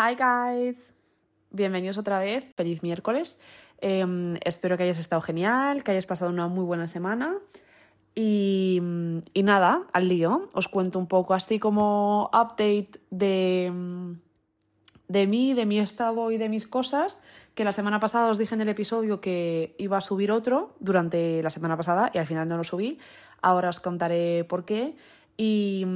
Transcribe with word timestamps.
Hi 0.00 0.14
guys, 0.14 0.76
bienvenidos 1.50 1.98
otra 1.98 2.20
vez, 2.20 2.44
feliz 2.54 2.84
miércoles. 2.84 3.40
Em, 3.80 4.36
espero 4.44 4.76
que 4.76 4.84
hayas 4.84 5.00
estado 5.00 5.20
genial, 5.20 5.82
que 5.82 5.90
hayas 5.90 6.06
pasado 6.06 6.30
una 6.30 6.46
muy 6.46 6.64
buena 6.64 6.86
semana. 6.86 7.36
Y, 8.14 8.80
y 9.34 9.42
nada, 9.42 9.88
al 9.92 10.08
lío, 10.08 10.48
os 10.54 10.68
cuento 10.68 11.00
un 11.00 11.08
poco 11.08 11.34
así 11.34 11.58
como 11.58 12.30
update 12.32 13.00
de, 13.10 13.72
de 15.08 15.26
mí, 15.26 15.54
de 15.54 15.66
mi 15.66 15.80
estado 15.80 16.30
y 16.30 16.38
de 16.38 16.48
mis 16.48 16.68
cosas, 16.68 17.20
que 17.56 17.64
la 17.64 17.72
semana 17.72 17.98
pasada 17.98 18.30
os 18.30 18.38
dije 18.38 18.54
en 18.54 18.60
el 18.60 18.68
episodio 18.68 19.20
que 19.20 19.74
iba 19.78 19.96
a 19.96 20.00
subir 20.00 20.30
otro 20.30 20.76
durante 20.78 21.42
la 21.42 21.50
semana 21.50 21.76
pasada 21.76 22.12
y 22.14 22.18
al 22.18 22.26
final 22.28 22.46
no 22.46 22.56
lo 22.56 22.62
subí. 22.62 23.00
Ahora 23.42 23.68
os 23.70 23.80
contaré 23.80 24.44
por 24.44 24.64
qué. 24.64 24.94
Y, 25.40 25.86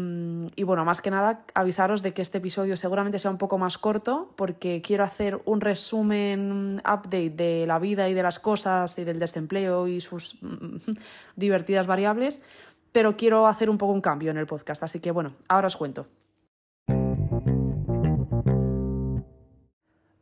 y, 0.54 0.62
bueno, 0.62 0.84
más 0.84 1.02
que 1.02 1.10
nada 1.10 1.44
avisaros 1.54 2.02
de 2.02 2.14
que 2.14 2.22
este 2.22 2.38
episodio 2.38 2.76
seguramente 2.76 3.18
sea 3.18 3.32
un 3.32 3.38
poco 3.38 3.58
más 3.58 3.76
corto 3.76 4.32
porque 4.36 4.82
quiero 4.82 5.02
hacer 5.02 5.42
un 5.46 5.60
resumen 5.60 6.80
update 6.84 7.30
de 7.30 7.66
la 7.66 7.80
vida 7.80 8.08
y 8.08 8.14
de 8.14 8.22
las 8.22 8.38
cosas 8.38 8.96
y 9.00 9.04
del 9.04 9.18
desempleo 9.18 9.88
y 9.88 10.00
sus 10.00 10.38
divertidas 11.36 11.88
variables, 11.88 12.40
pero 12.92 13.16
quiero 13.16 13.48
hacer 13.48 13.68
un 13.68 13.78
poco 13.78 13.92
un 13.92 14.00
cambio 14.00 14.30
en 14.30 14.36
el 14.36 14.46
podcast, 14.46 14.84
así 14.84 15.00
que 15.00 15.10
bueno, 15.10 15.32
ahora 15.48 15.66
os 15.66 15.76
cuento. 15.76 16.06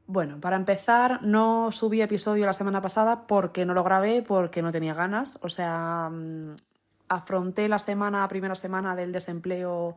Bueno, 0.07 0.41
para 0.41 0.57
empezar, 0.57 1.23
no 1.23 1.71
subí 1.71 2.01
episodio 2.01 2.45
la 2.45 2.53
semana 2.53 2.81
pasada 2.81 3.29
porque 3.29 3.65
no 3.65 3.75
lo 3.75 3.85
grabé, 3.85 4.23
porque 4.23 4.61
no 4.61 4.73
tenía 4.73 4.93
ganas. 4.93 5.39
O 5.41 5.49
sea, 5.49 6.11
afronté 7.11 7.69
la 7.69 7.79
semana, 7.79 8.27
primera 8.29 8.55
semana 8.55 8.97
del 8.97 9.13
desempleo 9.13 9.97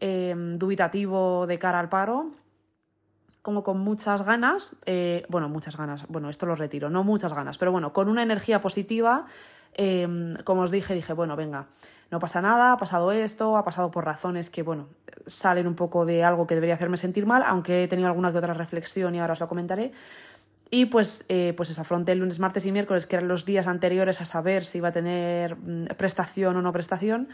eh, 0.00 0.34
dubitativo 0.56 1.46
de 1.46 1.58
cara 1.58 1.78
al 1.78 1.88
paro, 1.88 2.30
como 3.42 3.62
con 3.62 3.78
muchas 3.78 4.22
ganas, 4.22 4.74
eh, 4.86 5.24
bueno, 5.28 5.48
muchas 5.48 5.76
ganas, 5.76 6.06
bueno, 6.08 6.30
esto 6.30 6.46
lo 6.46 6.56
retiro, 6.56 6.90
no 6.90 7.04
muchas 7.04 7.32
ganas, 7.34 7.58
pero 7.58 7.70
bueno, 7.70 7.92
con 7.92 8.08
una 8.08 8.22
energía 8.22 8.60
positiva, 8.60 9.26
eh, 9.74 10.34
como 10.44 10.62
os 10.62 10.70
dije, 10.70 10.94
dije, 10.94 11.12
bueno, 11.12 11.36
venga, 11.36 11.66
no 12.10 12.18
pasa 12.20 12.40
nada, 12.40 12.72
ha 12.72 12.76
pasado 12.78 13.12
esto, 13.12 13.56
ha 13.56 13.64
pasado 13.64 13.90
por 13.90 14.04
razones 14.04 14.48
que, 14.48 14.62
bueno, 14.62 14.88
salen 15.26 15.66
un 15.66 15.74
poco 15.74 16.06
de 16.06 16.24
algo 16.24 16.46
que 16.46 16.54
debería 16.54 16.74
hacerme 16.74 16.96
sentir 16.96 17.26
mal, 17.26 17.42
aunque 17.46 17.84
he 17.84 17.88
tenido 17.88 18.08
alguna 18.08 18.32
que 18.32 18.38
otra 18.38 18.54
reflexión 18.54 19.14
y 19.14 19.20
ahora 19.20 19.34
os 19.34 19.40
lo 19.40 19.48
comentaré. 19.48 19.92
Y 20.70 20.86
pues, 20.86 21.24
eh, 21.28 21.54
pues 21.56 21.70
eso, 21.70 21.80
afronté 21.80 22.12
el 22.12 22.18
lunes, 22.18 22.40
martes 22.40 22.66
y 22.66 22.72
miércoles, 22.72 23.06
que 23.06 23.16
eran 23.16 23.28
los 23.28 23.44
días 23.44 23.66
anteriores 23.66 24.20
a 24.20 24.24
saber 24.24 24.64
si 24.64 24.78
iba 24.78 24.88
a 24.88 24.92
tener 24.92 25.56
mm, 25.56 25.86
prestación 25.96 26.56
o 26.56 26.62
no 26.62 26.72
prestación, 26.72 27.28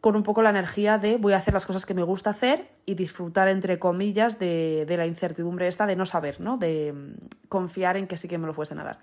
con 0.00 0.14
un 0.14 0.22
poco 0.22 0.42
la 0.42 0.50
energía 0.50 0.98
de 0.98 1.16
voy 1.16 1.32
a 1.32 1.38
hacer 1.38 1.54
las 1.54 1.66
cosas 1.66 1.84
que 1.84 1.94
me 1.94 2.02
gusta 2.02 2.30
hacer 2.30 2.68
y 2.84 2.94
disfrutar, 2.94 3.48
entre 3.48 3.78
comillas, 3.78 4.38
de, 4.38 4.84
de 4.86 4.96
la 4.96 5.06
incertidumbre 5.06 5.66
esta 5.66 5.86
de 5.86 5.96
no 5.96 6.06
saber, 6.06 6.40
¿no? 6.40 6.58
De 6.58 6.92
mm, 6.92 7.48
confiar 7.48 7.96
en 7.96 8.06
que 8.06 8.16
sí 8.16 8.28
que 8.28 8.38
me 8.38 8.46
lo 8.46 8.54
fuesen 8.54 8.78
a 8.78 8.84
dar. 8.84 8.98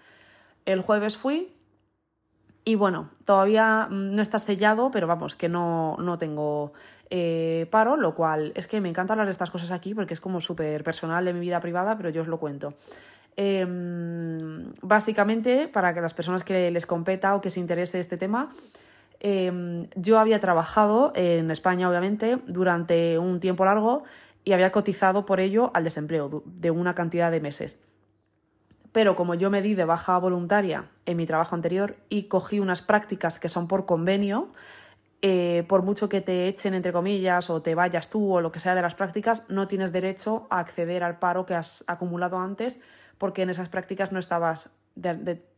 El 0.66 0.82
jueves 0.82 1.18
fui 1.18 1.54
y 2.66 2.76
bueno, 2.76 3.10
todavía 3.26 3.88
mm, 3.90 4.16
no 4.16 4.22
está 4.22 4.40
sellado, 4.40 4.92
pero 4.92 5.08
vamos, 5.08 5.36
que 5.36 5.50
no, 5.50 5.98
no 6.00 6.18
tengo 6.18 6.74
eh, 7.10 7.68
paro, 7.70 7.98
lo 7.98 8.16
cual 8.16 8.54
es 8.56 8.68
que 8.68 8.80
me 8.80 8.90
encanta 8.90 9.14
hablar 9.14 9.28
de 9.28 9.32
estas 9.32 9.52
cosas 9.52 9.72
aquí 9.72 9.94
porque 9.94 10.14
es 10.14 10.22
como 10.22 10.40
súper 10.40 10.84
personal 10.84 11.26
de 11.26 11.34
mi 11.34 11.42
vida 11.42 11.60
privada, 11.60 11.98
pero 11.98 12.10
yo 12.10 12.22
os 12.22 12.28
lo 12.28 12.40
cuento. 12.40 12.74
Em, 13.36 14.72
básicamente, 14.82 15.68
para 15.68 15.94
que 15.94 16.02
las 16.02 16.14
personas 16.14 16.44
que 16.44 16.70
les 16.70 16.86
competa 16.86 17.36
o 17.36 17.42
que 17.42 17.50
se 17.50 17.60
interese 17.60 18.00
este 18.00 18.18
tema, 18.18 18.50
em, 19.20 19.88
yo 19.96 20.20
había 20.20 20.40
trabajado 20.40 21.12
en 21.16 21.50
España, 21.50 21.90
obviamente, 21.90 22.40
durante 22.48 23.18
un 23.18 23.40
tiempo 23.40 23.66
largo 23.66 24.04
y 24.44 24.52
había 24.52 24.72
cotizado 24.72 25.26
por 25.26 25.40
ello 25.40 25.72
al 25.74 25.84
desempleo 25.84 26.44
de 26.46 26.72
una 26.72 26.94
cantidad 26.94 27.32
de 27.32 27.40
meses. 27.40 27.80
Pero 28.92 29.16
como 29.16 29.34
yo 29.34 29.50
me 29.50 29.64
di 29.64 29.74
de 29.74 29.86
baja 29.86 30.18
voluntaria 30.20 30.90
en 31.08 31.18
mi 31.18 31.26
trabajo 31.26 31.56
anterior 31.56 31.96
y 32.10 32.24
cogí 32.24 32.60
unas 32.60 32.84
prácticas 32.84 33.40
que 33.40 33.50
son 33.50 33.68
por 33.68 33.88
convenio, 33.88 34.50
eh, 35.24 35.64
por 35.68 35.82
mucho 35.82 36.10
que 36.10 36.22
te 36.22 36.48
echen, 36.48 36.76
entre 36.76 36.92
comillas, 36.92 37.50
o 37.50 37.62
te 37.62 37.74
vayas 37.74 38.10
tú 38.10 38.34
o 38.36 38.42
lo 38.42 38.52
que 38.52 38.60
sea 38.60 38.76
de 38.76 38.84
las 38.84 38.94
prácticas, 38.94 39.46
no 39.48 39.68
tienes 39.68 39.92
derecho 39.92 40.46
a 40.52 40.60
acceder 40.60 41.04
al 41.04 41.18
paro 41.18 41.46
que 41.46 41.56
has 41.56 41.84
acumulado 41.88 42.38
antes 42.38 42.80
porque 43.24 43.44
en 43.44 43.50
esas 43.50 43.70
prácticas 43.70 44.12
no 44.12 44.20
estabas, 44.20 44.70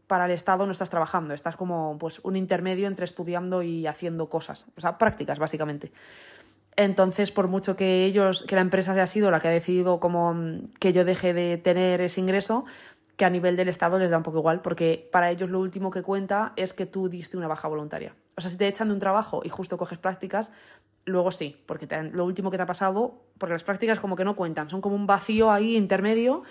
para 0.06 0.26
el 0.26 0.31
Estado 0.31 0.68
no 0.68 0.72
estás 0.72 0.92
trabajando, 0.92 1.34
estás 1.34 1.56
como 1.56 1.98
pues, 1.98 2.20
un 2.22 2.36
intermedio 2.36 2.86
entre 2.86 3.06
estudiando 3.06 3.64
y 3.64 3.88
haciendo 3.88 4.30
cosas, 4.30 4.68
o 4.78 4.81
sea, 4.81 5.00
prácticas 5.00 5.40
básicamente. 5.40 5.92
Entonces, 6.76 7.31
por 7.31 7.48
mucho 7.48 7.76
que 7.76 8.06
ellos, 8.06 8.44
que 8.44 8.53
la 8.53 8.62
empresa 8.62 8.92
haya 8.92 9.08
sido 9.08 9.31
la 9.31 9.40
que 9.40 9.48
ha 9.48 9.52
decidido 9.52 10.00
como 10.00 10.36
mm, 10.36 10.74
que 10.80 10.94
yo 10.94 11.06
deje 11.06 11.34
de 11.34 11.58
tener 11.58 12.02
ese 12.02 12.22
ingreso, 12.22 12.66
que 13.18 13.26
a 13.26 13.31
nivel 13.31 13.56
del 13.56 13.70
Estado 13.70 13.97
les 13.97 14.12
da 14.12 14.18
un 14.18 14.24
poco 14.24 14.38
igual, 14.38 14.62
porque 14.62 15.09
para 15.12 15.32
ellos 15.32 15.50
lo 15.50 15.59
último 15.59 15.90
que 15.90 16.03
cuenta 16.03 16.53
es 16.58 16.76
que 16.76 16.86
tú 16.86 17.09
diste 17.09 17.36
una 17.36 17.47
baja 17.47 17.68
voluntaria. 17.68 18.14
O 18.38 18.42
sea, 18.42 18.52
si 18.52 18.58
te 18.58 18.68
echan 18.68 18.90
de 18.90 18.94
un 18.94 19.00
trabajo 19.00 19.42
y 19.44 19.50
justo 19.50 19.76
coges 19.76 19.97
prácticas, 19.97 20.52
luego 21.06 21.32
sí, 21.32 21.59
porque 21.66 21.88
lo 22.12 22.26
último 22.26 22.52
que 22.52 22.58
te 22.58 22.64
ha 22.64 22.68
pasado, 22.68 23.24
porque 23.40 23.53
las 23.53 23.64
prácticas 23.64 24.00
como 24.00 24.16
que 24.16 24.24
no 24.24 24.36
cuentan, 24.36 24.70
son 24.70 24.82
como 24.82 24.96
un 24.96 25.08
vacío 25.08 25.52
ahí 25.52 25.76
intermedio 25.76 26.44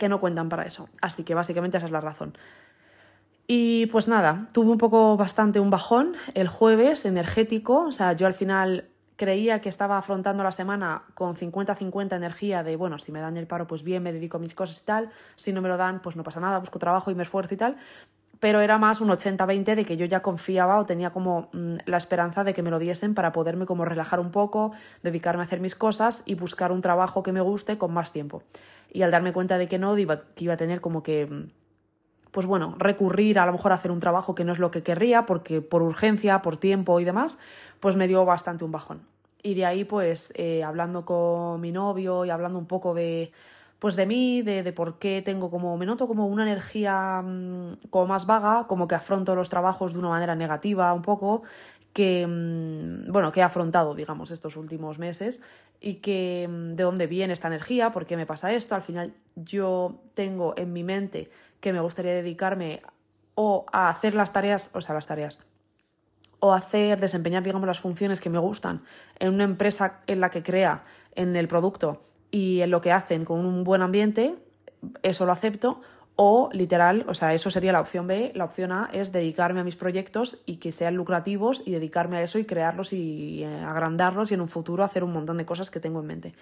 que 0.00 0.08
no 0.08 0.18
cuentan 0.18 0.48
para 0.48 0.64
eso. 0.64 0.88
Así 1.00 1.22
que 1.22 1.34
básicamente 1.34 1.76
esa 1.76 1.86
es 1.86 1.92
la 1.92 2.00
razón. 2.00 2.32
Y 3.46 3.86
pues 3.86 4.08
nada, 4.08 4.48
tuve 4.52 4.70
un 4.70 4.78
poco 4.78 5.16
bastante 5.16 5.60
un 5.60 5.70
bajón 5.70 6.16
el 6.34 6.48
jueves 6.48 7.04
energético, 7.04 7.84
o 7.86 7.92
sea, 7.92 8.14
yo 8.14 8.26
al 8.26 8.34
final 8.34 8.88
creía 9.16 9.60
que 9.60 9.68
estaba 9.68 9.98
afrontando 9.98 10.42
la 10.42 10.52
semana 10.52 11.02
con 11.14 11.36
50-50 11.36 12.16
energía 12.16 12.62
de, 12.62 12.76
bueno, 12.76 12.98
si 12.98 13.12
me 13.12 13.20
dan 13.20 13.36
el 13.36 13.46
paro, 13.46 13.66
pues 13.66 13.82
bien, 13.82 14.02
me 14.02 14.12
dedico 14.12 14.38
a 14.38 14.40
mis 14.40 14.54
cosas 14.54 14.80
y 14.80 14.84
tal, 14.86 15.10
si 15.34 15.52
no 15.52 15.60
me 15.60 15.68
lo 15.68 15.76
dan, 15.76 16.00
pues 16.00 16.16
no 16.16 16.22
pasa 16.22 16.40
nada, 16.40 16.58
busco 16.58 16.78
trabajo 16.78 17.10
y 17.10 17.14
me 17.14 17.24
esfuerzo 17.24 17.52
y 17.52 17.58
tal, 17.58 17.76
pero 18.40 18.60
era 18.60 18.78
más 18.78 19.00
un 19.00 19.10
80-20 19.10 19.76
de 19.76 19.84
que 19.84 19.96
yo 19.96 20.06
ya 20.06 20.20
confiaba 20.20 20.78
o 20.78 20.86
tenía 20.86 21.10
como 21.10 21.50
mm, 21.52 21.76
la 21.84 21.98
esperanza 21.98 22.42
de 22.42 22.54
que 22.54 22.62
me 22.62 22.70
lo 22.70 22.78
diesen 22.78 23.14
para 23.14 23.32
poderme 23.32 23.66
como 23.66 23.84
relajar 23.84 24.18
un 24.18 24.30
poco, 24.30 24.72
dedicarme 25.02 25.42
a 25.42 25.44
hacer 25.44 25.60
mis 25.60 25.76
cosas 25.76 26.22
y 26.24 26.34
buscar 26.34 26.72
un 26.72 26.80
trabajo 26.80 27.22
que 27.22 27.32
me 27.32 27.42
guste 27.42 27.78
con 27.78 27.92
más 27.92 28.12
tiempo. 28.12 28.42
Y 28.90 29.02
al 29.02 29.10
darme 29.10 29.32
cuenta 29.32 29.58
de 29.58 29.68
que 29.68 29.78
no, 29.78 29.96
iba, 29.96 30.22
que 30.34 30.44
iba 30.44 30.54
a 30.54 30.56
tener 30.56 30.80
como 30.80 31.02
que 31.02 31.26
mm, 31.26 31.50
pues 32.30 32.46
bueno, 32.46 32.74
recurrir 32.78 33.38
a 33.38 33.46
lo 33.46 33.52
mejor 33.52 33.72
a 33.72 33.74
hacer 33.74 33.90
un 33.90 34.00
trabajo 34.00 34.34
que 34.34 34.44
no 34.44 34.52
es 34.52 34.58
lo 34.58 34.70
que 34.70 34.82
querría, 34.82 35.26
porque 35.26 35.60
por 35.60 35.82
urgencia, 35.82 36.42
por 36.42 36.56
tiempo 36.56 37.00
y 37.00 37.04
demás, 37.04 37.38
pues 37.80 37.96
me 37.96 38.08
dio 38.08 38.24
bastante 38.24 38.64
un 38.64 38.72
bajón. 38.72 39.02
Y 39.42 39.54
de 39.54 39.64
ahí, 39.66 39.84
pues, 39.84 40.32
eh, 40.36 40.62
hablando 40.62 41.04
con 41.04 41.60
mi 41.60 41.72
novio 41.72 42.24
y 42.24 42.30
hablando 42.30 42.58
un 42.58 42.66
poco 42.66 42.94
de, 42.94 43.32
pues 43.80 43.96
de 43.96 44.06
mí, 44.06 44.42
de, 44.42 44.62
de, 44.62 44.72
por 44.72 44.98
qué 44.98 45.22
tengo 45.22 45.50
como, 45.50 45.76
me 45.78 45.86
noto 45.86 46.06
como 46.06 46.26
una 46.26 46.44
energía 46.44 47.22
mmm, 47.24 47.76
como 47.88 48.06
más 48.06 48.26
vaga, 48.26 48.66
como 48.68 48.86
que 48.86 48.94
afronto 48.94 49.34
los 49.34 49.48
trabajos 49.48 49.94
de 49.94 49.98
una 49.98 50.10
manera 50.10 50.36
negativa 50.36 50.92
un 50.92 51.02
poco, 51.02 51.42
que, 51.94 52.26
mmm, 52.26 53.10
bueno, 53.10 53.32
que 53.32 53.40
he 53.40 53.42
afrontado, 53.42 53.94
digamos, 53.94 54.30
estos 54.30 54.56
últimos 54.56 54.98
meses 54.98 55.40
y 55.80 55.94
que 55.96 56.46
mmm, 56.48 56.72
de 56.72 56.82
dónde 56.84 57.06
viene 57.06 57.32
esta 57.32 57.48
energía, 57.48 57.90
por 57.90 58.04
qué 58.04 58.18
me 58.18 58.26
pasa 58.26 58.52
esto. 58.52 58.74
Al 58.74 58.82
final 58.82 59.14
yo 59.34 60.02
tengo 60.14 60.54
en 60.58 60.72
mi 60.74 60.84
mente 60.84 61.30
que 61.60 61.72
me 61.72 61.80
gustaría 61.80 62.12
dedicarme 62.12 62.82
o 63.34 63.64
a 63.72 63.88
hacer 63.88 64.14
las 64.14 64.32
tareas, 64.32 64.70
o 64.74 64.82
sea, 64.82 64.94
las 64.94 65.06
tareas, 65.06 65.38
o 66.38 66.52
hacer, 66.52 67.00
desempeñar, 67.00 67.42
digamos, 67.42 67.66
las 67.66 67.80
funciones 67.80 68.20
que 68.20 68.28
me 68.28 68.38
gustan 68.38 68.82
en 69.18 69.32
una 69.32 69.44
empresa 69.44 70.00
en 70.06 70.20
la 70.20 70.28
que 70.28 70.42
crea 70.42 70.84
en 71.14 71.34
el 71.34 71.48
producto 71.48 72.09
y 72.30 72.60
en 72.60 72.70
lo 72.70 72.80
que 72.80 72.92
hacen 72.92 73.24
con 73.24 73.44
un 73.44 73.64
buen 73.64 73.82
ambiente, 73.82 74.36
eso 75.02 75.26
lo 75.26 75.32
acepto, 75.32 75.80
o 76.22 76.50
literal, 76.52 77.06
o 77.08 77.14
sea, 77.14 77.32
eso 77.32 77.50
sería 77.50 77.72
la 77.72 77.80
opción 77.80 78.06
B. 78.06 78.32
La 78.34 78.44
opción 78.44 78.72
A 78.72 78.90
es 78.92 79.10
dedicarme 79.10 79.60
a 79.60 79.64
mis 79.64 79.76
proyectos 79.76 80.42
y 80.44 80.56
que 80.56 80.70
sean 80.70 80.94
lucrativos 80.94 81.62
y 81.64 81.72
dedicarme 81.72 82.18
a 82.18 82.22
eso 82.22 82.38
y 82.38 82.44
crearlos 82.44 82.92
y 82.92 83.42
eh, 83.42 83.46
agrandarlos 83.62 84.30
y 84.30 84.34
en 84.34 84.42
un 84.42 84.48
futuro 84.48 84.84
hacer 84.84 85.02
un 85.02 85.14
montón 85.14 85.38
de 85.38 85.46
cosas 85.46 85.70
que 85.70 85.80
tengo 85.80 86.00
en 86.00 86.06
mente. 86.06 86.34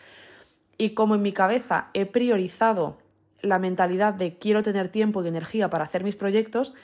Y 0.78 0.90
como 0.90 1.14
en 1.14 1.22
mi 1.22 1.32
cabeza 1.32 1.90
he 1.94 2.06
priorizado 2.06 2.98
la 3.40 3.60
mentalidad 3.60 4.14
de 4.14 4.36
quiero 4.36 4.64
tener 4.64 4.88
tiempo 4.88 5.22
y 5.22 5.28
energía 5.28 5.70
para 5.70 5.84
hacer 5.84 6.02
mis 6.02 6.16
proyectos, 6.16 6.74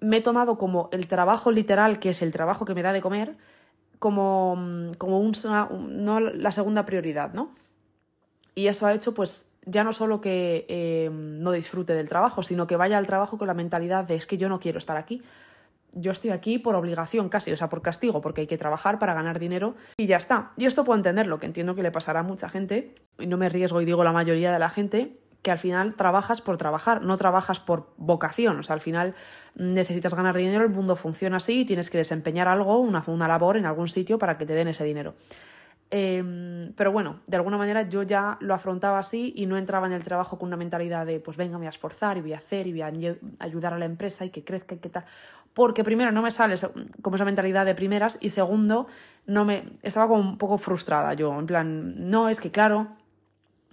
me 0.00 0.18
he 0.18 0.20
tomado 0.22 0.56
como 0.56 0.88
el 0.92 1.06
trabajo 1.08 1.50
literal, 1.50 1.98
que 1.98 2.08
es 2.08 2.22
el 2.22 2.32
trabajo 2.32 2.64
que 2.64 2.74
me 2.74 2.82
da 2.82 2.94
de 2.94 3.02
comer, 3.02 3.36
como, 3.98 4.56
como 4.96 5.20
un, 5.20 5.32
no 5.90 6.20
la 6.20 6.52
segunda 6.52 6.86
prioridad, 6.86 7.34
¿no? 7.34 7.50
Y 8.54 8.68
eso 8.68 8.86
ha 8.86 8.94
hecho, 8.94 9.14
pues, 9.14 9.50
ya 9.66 9.84
no 9.84 9.92
solo 9.92 10.20
que 10.20 10.66
eh, 10.68 11.10
no 11.12 11.52
disfrute 11.52 11.94
del 11.94 12.08
trabajo, 12.08 12.42
sino 12.42 12.66
que 12.66 12.76
vaya 12.76 12.98
al 12.98 13.06
trabajo 13.06 13.38
con 13.38 13.48
la 13.48 13.54
mentalidad 13.54 14.04
de 14.04 14.14
es 14.14 14.26
que 14.26 14.38
yo 14.38 14.48
no 14.48 14.60
quiero 14.60 14.78
estar 14.78 14.96
aquí. 14.96 15.22
Yo 15.92 16.10
estoy 16.10 16.30
aquí 16.30 16.58
por 16.58 16.74
obligación 16.74 17.28
casi, 17.28 17.52
o 17.52 17.56
sea, 17.56 17.68
por 17.68 17.80
castigo, 17.80 18.20
porque 18.20 18.42
hay 18.42 18.46
que 18.46 18.58
trabajar 18.58 18.98
para 18.98 19.14
ganar 19.14 19.38
dinero 19.38 19.76
y 19.96 20.06
ya 20.06 20.16
está. 20.16 20.52
Y 20.56 20.66
esto 20.66 20.84
puedo 20.84 20.96
entenderlo, 20.96 21.38
que 21.38 21.46
entiendo 21.46 21.74
que 21.74 21.82
le 21.82 21.92
pasará 21.92 22.20
a 22.20 22.22
mucha 22.24 22.48
gente, 22.48 22.94
y 23.18 23.26
no 23.26 23.36
me 23.36 23.48
riesgo 23.48 23.80
y 23.80 23.84
digo 23.84 24.02
la 24.02 24.12
mayoría 24.12 24.52
de 24.52 24.58
la 24.58 24.70
gente, 24.70 25.16
que 25.44 25.50
al 25.50 25.58
final 25.58 25.94
trabajas 25.94 26.40
por 26.40 26.56
trabajar, 26.56 27.02
no 27.02 27.16
trabajas 27.16 27.60
por 27.60 27.92
vocación. 27.96 28.58
O 28.58 28.62
sea, 28.62 28.74
al 28.74 28.80
final 28.80 29.14
necesitas 29.54 30.14
ganar 30.14 30.36
dinero, 30.36 30.64
el 30.64 30.70
mundo 30.70 30.96
funciona 30.96 31.36
así 31.36 31.60
y 31.60 31.64
tienes 31.64 31.90
que 31.90 31.98
desempeñar 31.98 32.48
algo, 32.48 32.78
una, 32.78 33.04
una 33.06 33.28
labor 33.28 33.56
en 33.56 33.66
algún 33.66 33.88
sitio 33.88 34.18
para 34.18 34.36
que 34.38 34.46
te 34.46 34.54
den 34.54 34.68
ese 34.68 34.84
dinero. 34.84 35.14
Em, 35.96 36.72
pero 36.74 36.90
bueno, 36.90 37.20
de 37.28 37.36
alguna 37.36 37.56
manera 37.56 37.88
yo 37.88 38.02
ya 38.02 38.36
lo 38.40 38.52
afrontaba 38.52 38.98
así 38.98 39.32
y 39.36 39.46
no 39.46 39.56
entraba 39.56 39.86
en 39.86 39.92
el 39.92 40.02
trabajo 40.02 40.40
con 40.40 40.48
una 40.48 40.56
mentalidad 40.56 41.06
de, 41.06 41.20
pues 41.20 41.36
venga, 41.36 41.52
me 41.52 41.58
voy 41.58 41.66
a 41.66 41.70
esforzar 41.70 42.18
y 42.18 42.20
voy 42.20 42.32
a 42.32 42.38
hacer 42.38 42.66
y 42.66 42.72
voy 42.72 42.82
a 42.82 43.16
ayudar 43.38 43.74
a 43.74 43.78
la 43.78 43.84
empresa 43.84 44.24
y 44.24 44.30
que 44.30 44.42
crezca 44.42 44.74
y 44.74 44.78
que 44.78 44.88
tal. 44.88 45.04
Porque 45.52 45.84
primero 45.84 46.10
no 46.10 46.20
me 46.20 46.32
sale 46.32 46.56
como 47.00 47.14
esa 47.14 47.24
mentalidad 47.24 47.64
de 47.64 47.76
primeras 47.76 48.18
y 48.20 48.30
segundo, 48.30 48.88
no 49.26 49.44
me 49.44 49.66
estaba 49.82 50.08
como 50.08 50.20
un 50.20 50.36
poco 50.36 50.58
frustrada 50.58 51.14
yo, 51.14 51.38
en 51.38 51.46
plan, 51.46 52.10
no, 52.10 52.28
es 52.28 52.40
que 52.40 52.50
claro, 52.50 52.88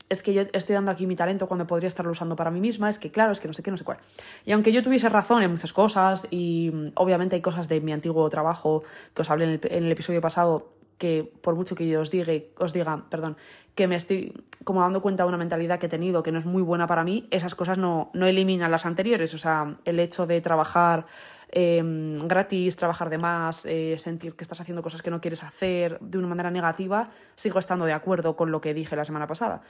es 0.10 0.22
que 0.22 0.36
yo 0.36 0.44
estoy 0.54 0.76
dando 0.76 0.92
aquí 0.92 1.08
mi 1.08 1.16
talento 1.16 1.48
cuando 1.48 1.66
podría 1.66 1.88
estarlo 1.88 2.12
usando 2.12 2.36
para 2.36 2.52
mí 2.52 2.62
misma, 2.62 2.88
es 2.88 3.00
que 3.00 3.10
claro, 3.10 3.32
es 3.32 3.40
que 3.40 3.48
no 3.48 3.54
sé 3.56 3.64
qué, 3.64 3.72
no 3.72 3.78
sé 3.78 3.84
cuál. 3.84 3.98
Y 4.46 4.52
aunque 4.52 4.72
yo 4.72 4.84
tuviese 4.84 5.10
razón 5.10 5.42
en 5.42 5.50
muchas 5.50 5.74
cosas 5.74 6.28
y 6.30 6.70
mm, 6.72 6.92
obviamente 6.94 7.36
hay 7.36 7.42
cosas 7.42 7.68
de 7.68 7.82
mi 7.82 7.94
antiguo 7.94 8.30
trabajo 8.30 8.84
que 9.16 9.24
os 9.24 9.30
hablé 9.32 9.46
en 9.46 9.50
el, 9.50 9.60
en 9.64 9.86
el 9.86 9.92
episodio 9.92 10.22
pasado 10.22 10.70
que 11.02 11.34
por 11.42 11.56
mucho 11.56 11.74
que 11.74 11.88
yo 11.88 12.00
os 12.00 12.12
diga, 12.12 12.32
os 12.60 12.74
diga, 12.74 13.10
perdón, 13.10 13.36
que 13.74 13.88
me 13.88 13.96
estoy 13.96 14.34
como 14.64 14.82
dando 14.82 15.02
cuenta 15.02 15.24
de 15.24 15.30
una 15.30 15.38
mentalidad 15.40 15.80
que 15.80 15.88
he 15.88 15.90
tenido 15.90 16.22
que 16.22 16.32
no 16.32 16.38
es 16.38 16.46
muy 16.46 16.62
buena 16.62 16.86
para 16.86 17.04
mí, 17.04 17.28
esas 17.32 17.56
cosas 17.56 17.80
no, 17.80 18.12
no 18.14 18.28
eliminan 18.28 18.70
las 18.70 18.86
anteriores. 18.86 19.34
O 19.34 19.40
sea, 19.40 19.78
el 19.84 20.00
hecho 20.00 20.28
de 20.28 20.42
trabajar 20.42 21.08
em, 21.50 22.20
gratis, 22.28 22.76
trabajar 22.76 23.10
de 23.10 23.18
más, 23.18 23.66
eh, 23.66 23.96
sentir 23.98 24.36
que 24.36 24.44
estás 24.44 24.62
haciendo 24.62 24.84
cosas 24.84 25.02
que 25.02 25.10
no 25.10 25.22
quieres 25.22 25.44
hacer 25.44 26.00
de 26.02 26.20
una 26.20 26.28
manera 26.28 26.52
negativa, 26.52 27.10
sigo 27.34 27.58
estando 27.58 27.86
de 27.86 27.94
acuerdo 27.94 28.36
con 28.36 28.52
lo 28.52 28.62
que 28.62 28.76
dije 28.76 28.96
la 28.96 29.04
semana 29.04 29.26
pasada. 29.26 29.64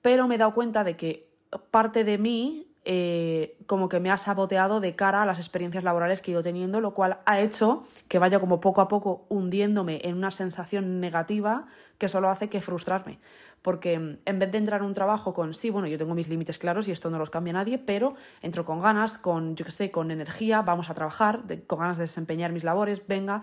Pero 0.00 0.26
me 0.26 0.34
he 0.34 0.38
dado 0.38 0.52
cuenta 0.52 0.82
de 0.82 0.96
que 0.96 1.28
parte 1.70 2.02
de 2.02 2.18
mí 2.18 2.71
eh, 2.84 3.56
como 3.66 3.88
que 3.88 4.00
me 4.00 4.10
ha 4.10 4.18
saboteado 4.18 4.80
de 4.80 4.96
cara 4.96 5.22
a 5.22 5.26
las 5.26 5.38
experiencias 5.38 5.84
laborales 5.84 6.20
que 6.20 6.30
he 6.30 6.32
ido 6.32 6.42
teniendo, 6.42 6.80
lo 6.80 6.94
cual 6.94 7.18
ha 7.26 7.40
hecho 7.40 7.84
que 8.08 8.18
vaya 8.18 8.40
como 8.40 8.60
poco 8.60 8.80
a 8.80 8.88
poco 8.88 9.24
hundiéndome 9.28 10.00
en 10.02 10.16
una 10.16 10.32
sensación 10.32 11.00
negativa 11.00 11.66
que 11.98 12.08
solo 12.08 12.28
hace 12.28 12.48
que 12.48 12.60
frustrarme. 12.60 13.20
Porque 13.62 13.98
mm, 13.98 14.18
en 14.24 14.38
vez 14.40 14.50
de 14.50 14.58
entrar 14.58 14.80
en 14.80 14.86
un 14.86 14.94
trabajo 14.94 15.32
con, 15.32 15.54
sí, 15.54 15.70
bueno, 15.70 15.86
yo 15.86 15.96
tengo 15.96 16.14
mis 16.14 16.28
límites 16.28 16.58
claros 16.58 16.88
y 16.88 16.92
esto 16.92 17.08
no 17.08 17.18
los 17.18 17.30
cambia 17.30 17.52
nadie, 17.52 17.78
pero 17.78 18.14
entro 18.40 18.64
con 18.64 18.82
ganas, 18.82 19.14
con, 19.14 19.54
yo 19.54 19.64
qué 19.64 19.70
sé, 19.70 19.90
con 19.92 20.10
energía, 20.10 20.62
vamos 20.62 20.90
a 20.90 20.94
trabajar, 20.94 21.42
con 21.68 21.78
ganas 21.78 21.98
de 21.98 22.04
desempeñar 22.04 22.50
mis 22.50 22.64
labores, 22.64 23.06
venga, 23.06 23.42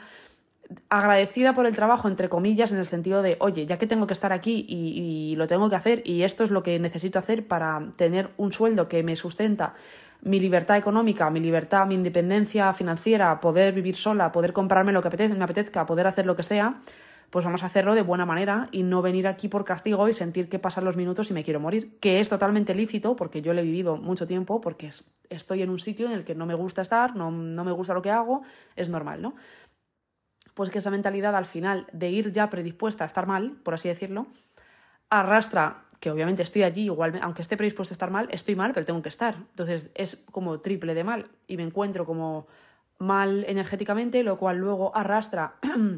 agradecida 0.90 1.54
por 1.54 1.66
el 1.66 1.76
trabajo, 1.76 2.08
entre 2.08 2.30
comillas, 2.30 2.72
en 2.72 2.78
el 2.78 2.86
sentido 2.86 3.22
de, 3.22 3.38
oye, 3.40 3.66
ya 3.66 3.78
que 3.78 3.88
tengo 3.88 4.08
que 4.08 4.14
estar 4.14 4.34
aquí 4.34 4.66
y, 4.68 5.36
lo 5.36 5.48
tengo 5.48 5.70
que 5.70 5.76
hacer 5.76 6.02
y 6.06 6.24
esto 6.24 6.44
es 6.44 6.52
lo 6.52 6.64
que 6.64 6.80
necesito 6.80 7.18
hacer 7.18 7.48
para 7.48 7.92
tener 7.96 8.30
un 8.38 8.52
sueldo 8.52 8.88
que 8.88 9.04
me 9.04 9.16
sustenta 9.16 9.74
mi 10.22 10.40
libertad 10.40 10.76
económica, 10.76 11.30
mi 11.30 11.40
libertad, 11.40 11.88
mi 11.88 11.96
independencia 11.96 12.74
financiera, 12.74 13.40
poder 13.40 13.74
vivir 13.74 13.96
sola, 13.96 14.34
poder 14.34 14.52
comprarme 14.52 14.92
lo 14.92 15.02
que 15.02 15.30
me 15.30 15.44
apetezca, 15.44 15.86
poder 15.86 16.08
hacer 16.08 16.26
lo 16.26 16.36
que 16.36 16.44
sea, 16.44 16.82
pues 17.30 17.46
vamos 17.46 17.64
a 17.64 17.68
hacerlo 17.68 17.96
de 17.96 18.02
buena 18.02 18.26
manera 18.26 18.68
y 18.72 18.84
no 18.84 19.02
venir 19.02 19.28
aquí 19.28 19.48
por 19.48 19.64
castigo 19.64 20.10
y 20.10 20.14
sentir 20.14 20.50
que 20.50 20.60
pasan 20.60 20.84
los 20.84 20.98
minutos 20.98 21.30
y 21.30 21.34
me 21.34 21.44
quiero 21.44 21.60
morir, 21.62 21.98
que 22.00 22.20
es 22.20 22.28
totalmente 22.28 22.76
lícito 22.76 23.16
porque 23.16 23.42
yo 23.42 23.54
lo 23.54 23.62
he 23.62 23.64
vivido 23.64 23.98
mucho 23.98 24.28
tiempo, 24.28 24.60
porque 24.60 24.90
estoy 25.30 25.62
en 25.62 25.70
un 25.70 25.80
sitio 25.80 26.08
en 26.08 26.12
el 26.12 26.24
que 26.26 26.36
no 26.36 26.46
me 26.46 26.56
gusta 26.56 26.82
estar, 26.82 27.16
no, 27.16 27.32
no 27.32 27.64
me 27.64 27.72
gusta 27.72 27.94
lo 27.94 28.02
que 28.02 28.12
hago, 28.12 28.42
es 28.76 28.90
normal, 28.90 29.22
¿no? 29.22 29.36
Pues 30.60 30.72
que 30.72 30.80
esa 30.80 30.92
mentalidad 30.92 31.38
al 31.38 31.46
final 31.46 31.88
de 31.94 32.10
ir 32.10 32.34
ya 32.34 32.50
predispuesta 32.50 33.06
a 33.06 33.08
estar 33.08 33.26
mal, 33.26 33.56
por 33.64 33.76
así 33.76 33.88
decirlo, 33.88 34.28
arrastra 35.10 35.86
que 36.02 36.12
obviamente 36.12 36.44
estoy 36.44 36.64
allí, 36.64 36.84
igual, 36.84 37.18
aunque 37.22 37.44
esté 37.44 37.56
predispuesta 37.56 37.94
a 37.94 37.96
estar 37.96 38.12
mal, 38.12 38.28
estoy 38.30 38.58
mal, 38.58 38.74
pero 38.74 38.86
tengo 38.86 39.02
que 39.02 39.08
estar. 39.08 39.36
Entonces 39.36 39.90
es 39.96 40.18
como 40.34 40.60
triple 40.60 40.96
de 40.96 41.06
mal 41.06 41.30
y 41.48 41.56
me 41.56 41.64
encuentro 41.64 42.06
como 42.06 42.48
mal 42.98 43.46
energéticamente, 43.48 44.22
lo 44.22 44.38
cual 44.38 44.58
luego 44.58 44.94
arrastra 44.98 45.54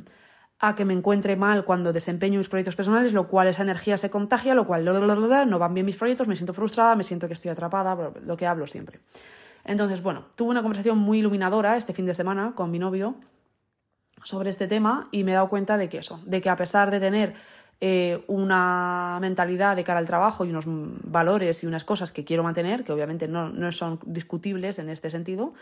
a 0.60 0.76
que 0.76 0.86
me 0.86 0.94
encuentre 0.94 1.36
mal 1.36 1.66
cuando 1.66 1.92
desempeño 1.92 2.38
mis 2.38 2.48
proyectos 2.48 2.76
personales, 2.76 3.14
lo 3.14 3.30
cual 3.30 3.48
esa 3.48 3.64
energía 3.64 3.98
se 3.98 4.12
contagia, 4.12 4.54
lo 4.54 4.68
cual 4.68 4.86
no 4.86 5.58
van 5.58 5.74
bien 5.74 5.88
mis 5.88 5.98
proyectos, 5.98 6.28
me 6.28 6.36
siento 6.36 6.54
frustrada, 6.54 6.96
me 6.96 7.04
siento 7.04 7.26
que 7.26 7.34
estoy 7.34 7.50
atrapada, 7.50 8.12
lo 8.24 8.38
que 8.38 8.46
hablo 8.46 8.68
siempre. 8.68 9.00
Entonces, 9.66 10.04
bueno, 10.04 10.26
tuve 10.36 10.52
una 10.52 10.62
conversación 10.62 11.00
muy 11.00 11.18
iluminadora 11.18 11.78
este 11.78 11.96
fin 11.96 12.06
de 12.06 12.14
semana 12.14 12.54
con 12.56 12.70
mi 12.70 12.78
novio 12.78 13.16
sobre 14.24 14.50
este 14.50 14.68
tema 14.68 15.08
y 15.12 15.24
me 15.24 15.32
he 15.32 15.34
dado 15.36 15.50
cuenta 15.50 15.78
de 15.78 15.90
que 15.90 16.00
eso, 16.00 16.20
de 16.26 16.42
que 16.42 16.50
a 16.50 16.56
pesar 16.56 16.92
de 16.92 17.00
tener 17.00 17.34
eh, 17.80 18.24
una 18.28 19.18
mentalidad 19.22 19.76
de 19.76 19.84
cara 19.84 20.00
al 20.00 20.06
trabajo 20.06 20.46
y 20.46 20.50
unos 20.50 20.66
valores 20.68 21.64
y 21.64 21.68
unas 21.68 21.84
cosas 21.84 22.12
que 22.12 22.24
quiero 22.24 22.44
mantener, 22.44 22.84
que 22.84 22.92
obviamente 22.92 23.28
no, 23.28 23.50
no 23.50 23.72
son 23.72 24.00
discutibles 24.06 24.78
en 24.80 24.90
este 24.90 25.10
sentido, 25.10 25.54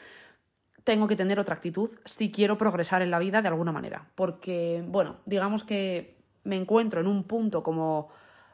tengo 0.84 1.08
que 1.08 1.16
tener 1.16 1.40
otra 1.40 1.56
actitud 1.56 1.90
si 2.06 2.32
quiero 2.32 2.58
progresar 2.58 3.02
en 3.02 3.12
la 3.12 3.20
vida 3.20 3.42
de 3.42 3.48
alguna 3.48 3.72
manera. 3.72 4.08
Porque, 4.16 4.84
bueno, 4.88 5.18
digamos 5.26 5.64
que 5.64 6.18
me 6.44 6.58
encuentro 6.58 7.00
en 7.00 7.08
un 7.08 7.24
punto 7.24 7.64
como 7.64 8.10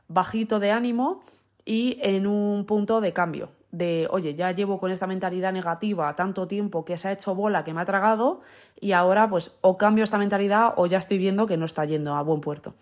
bajito 0.07 0.59
de 0.59 0.71
ánimo 0.71 1.23
y 1.65 1.97
en 2.01 2.27
un 2.27 2.65
punto 2.65 3.01
de 3.01 3.13
cambio 3.13 3.49
de, 3.77 4.07
oye, 4.09 4.35
ya 4.35 4.51
llevo 4.51 4.79
con 4.79 4.91
esta 4.91 5.07
mentalidad 5.07 5.51
negativa 5.51 6.15
tanto 6.15 6.47
tiempo 6.47 6.85
que 6.85 6.97
se 6.97 7.09
ha 7.09 7.11
hecho 7.11 7.35
bola, 7.35 7.63
que 7.63 7.73
me 7.73 7.81
ha 7.81 7.85
tragado, 7.85 8.41
y 8.79 8.93
ahora 8.93 9.29
pues 9.29 9.57
o 9.61 9.77
cambio 9.77 10.03
esta 10.03 10.17
mentalidad 10.17 10.73
o 10.77 10.85
ya 10.85 10.97
estoy 10.97 11.17
viendo 11.17 11.45
que 11.45 11.57
no 11.57 11.65
está 11.65 11.83
yendo 11.85 12.15
a 12.15 12.21
buen 12.21 12.41
puerto. 12.41 12.73